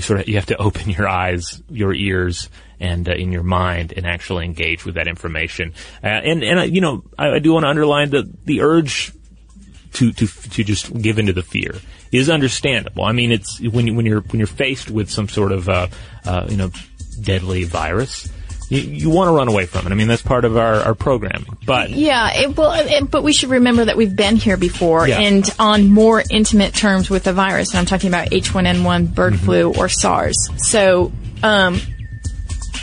you 0.00 0.02
sort 0.02 0.20
of 0.20 0.28
you 0.28 0.36
have 0.36 0.46
to 0.46 0.56
open 0.56 0.90
your 0.90 1.06
eyes, 1.06 1.62
your 1.68 1.92
ears, 1.92 2.48
and 2.80 3.08
uh, 3.08 3.12
in 3.12 3.32
your 3.32 3.42
mind 3.42 3.92
and 3.96 4.06
actually 4.06 4.44
engage 4.46 4.84
with 4.84 4.94
that 4.94 5.06
information. 5.06 5.74
Uh, 6.02 6.06
and 6.06 6.42
and 6.42 6.58
uh, 6.58 6.62
you 6.62 6.80
know, 6.80 7.04
I, 7.18 7.32
I 7.32 7.38
do 7.38 7.52
want 7.52 7.64
to 7.64 7.68
underline 7.68 8.10
the 8.10 8.28
the 8.44 8.62
urge 8.62 9.12
to 9.94 10.12
to 10.12 10.26
to 10.26 10.64
just 10.64 10.92
give 11.00 11.18
into 11.18 11.32
the 11.32 11.42
fear 11.42 11.74
is 12.10 12.28
understandable. 12.28 13.04
I 13.04 13.12
mean, 13.12 13.30
it's 13.30 13.60
when 13.60 13.86
you, 13.86 13.94
when 13.94 14.06
you're 14.06 14.22
when 14.22 14.40
you're 14.40 14.46
faced 14.46 14.90
with 14.90 15.10
some 15.10 15.28
sort 15.28 15.52
of 15.52 15.68
uh, 15.68 15.88
uh, 16.24 16.46
you 16.48 16.56
know 16.56 16.70
deadly 17.20 17.64
virus. 17.64 18.28
You, 18.70 18.80
you 18.80 19.10
want 19.10 19.28
to 19.28 19.32
run 19.32 19.48
away 19.48 19.66
from 19.66 19.86
it. 19.86 19.92
I 19.92 19.94
mean, 19.94 20.08
that's 20.08 20.22
part 20.22 20.44
of 20.46 20.56
our, 20.56 20.76
our 20.76 20.94
programming. 20.94 21.58
But 21.66 21.90
yeah, 21.90 22.30
it, 22.32 22.56
well, 22.56 22.72
it, 22.74 23.10
but 23.10 23.22
we 23.22 23.32
should 23.32 23.50
remember 23.50 23.84
that 23.84 23.96
we've 23.96 24.14
been 24.16 24.36
here 24.36 24.56
before 24.56 25.06
Yeah. 25.08 25.18
and 25.20 25.44
on 25.58 25.88
more 25.90 26.22
intimate 26.30 26.72
terms 26.72 27.10
with 27.10 27.24
the 27.24 27.32
virus. 27.32 27.70
And 27.70 27.78
I'm 27.80 27.86
talking 27.86 28.08
about 28.08 28.30
H1N1, 28.30 29.14
bird 29.14 29.34
Mm-hmm. 29.34 29.44
flu, 29.44 29.74
or 29.74 29.88
SARS. 29.88 30.36
So, 30.56 31.10
um, 31.42 31.80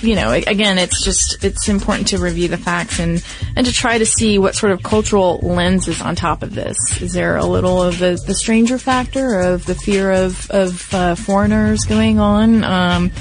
you 0.01 0.13
know, 0.15 0.31
again, 0.31 0.77
it's 0.77 1.03
just 1.03 1.43
it's 1.43 1.67
important 1.69 2.09
to 2.09 2.19
review 2.19 2.47
the 2.49 2.57
facts 2.57 2.99
and 2.99 3.23
and 3.55 3.65
to 3.65 3.73
try 3.73 3.97
to 3.97 4.05
see 4.05 4.37
what 4.37 4.53
sort 4.55 4.71
of 4.71 4.83
cultural 4.83 5.39
lens 5.41 5.87
is 5.87 6.01
on 6.01 6.15
top 6.15 6.43
of 6.43 6.53
this. 6.53 6.77
Is 7.01 7.13
there 7.13 7.37
a 7.37 7.45
little 7.45 7.81
of 7.81 7.97
the, 7.97 8.21
the 8.27 8.35
stranger 8.35 8.77
factor 8.77 9.39
of 9.39 9.65
the 9.65 9.73
fear 9.73 10.11
of 10.11 10.51
of 10.51 10.93
uh, 10.93 11.15
foreigners 11.15 11.85
going 11.85 12.19
on? 12.19 12.63
Um, 12.63 12.65
I 12.65 12.67
don't 12.67 13.05
know. 13.05 13.11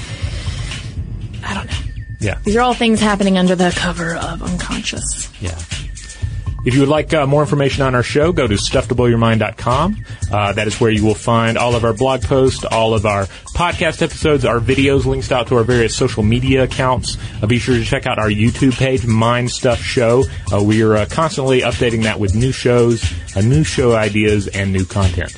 Yeah, 2.19 2.39
These 2.43 2.55
are 2.55 2.61
all 2.61 2.73
things 2.73 2.99
happening 2.99 3.37
under 3.37 3.55
the 3.55 3.71
cover 3.75 4.15
of 4.15 4.41
unconscious. 4.41 5.29
yeah. 5.41 5.57
If 6.65 6.73
you 6.73 6.81
would 6.81 6.89
like 6.89 7.13
uh, 7.13 7.25
more 7.25 7.41
information 7.43 7.83
on 7.83 7.95
our 7.95 8.03
show, 8.03 8.33
go 8.33 8.45
to 8.45 8.55
stufftoblowyourmind.com. 8.55 10.03
Uh, 10.29 10.51
that 10.51 10.67
is 10.67 10.81
where 10.81 10.91
you 10.91 11.05
will 11.05 11.15
find 11.15 11.57
all 11.57 11.75
of 11.75 11.85
our 11.85 11.93
blog 11.93 12.23
posts, 12.23 12.65
all 12.65 12.93
of 12.93 13.05
our 13.05 13.23
podcast 13.55 14.01
episodes, 14.01 14.43
our 14.43 14.59
videos, 14.59 15.05
links 15.05 15.31
out 15.31 15.47
to 15.47 15.55
our 15.55 15.63
various 15.63 15.95
social 15.95 16.23
media 16.23 16.63
accounts. 16.63 17.17
Uh, 17.41 17.47
be 17.47 17.57
sure 17.57 17.75
to 17.75 17.85
check 17.85 18.05
out 18.05 18.19
our 18.19 18.27
YouTube 18.29 18.77
page, 18.77 19.05
Mind 19.05 19.49
Stuff 19.49 19.79
Show. 19.79 20.25
Uh, 20.51 20.61
we 20.61 20.81
are 20.83 20.97
uh, 20.97 21.05
constantly 21.09 21.61
updating 21.61 22.03
that 22.03 22.19
with 22.19 22.35
new 22.35 22.51
shows, 22.51 23.01
uh, 23.37 23.41
new 23.41 23.63
show 23.63 23.95
ideas, 23.95 24.47
and 24.47 24.73
new 24.73 24.83
content. 24.83 25.37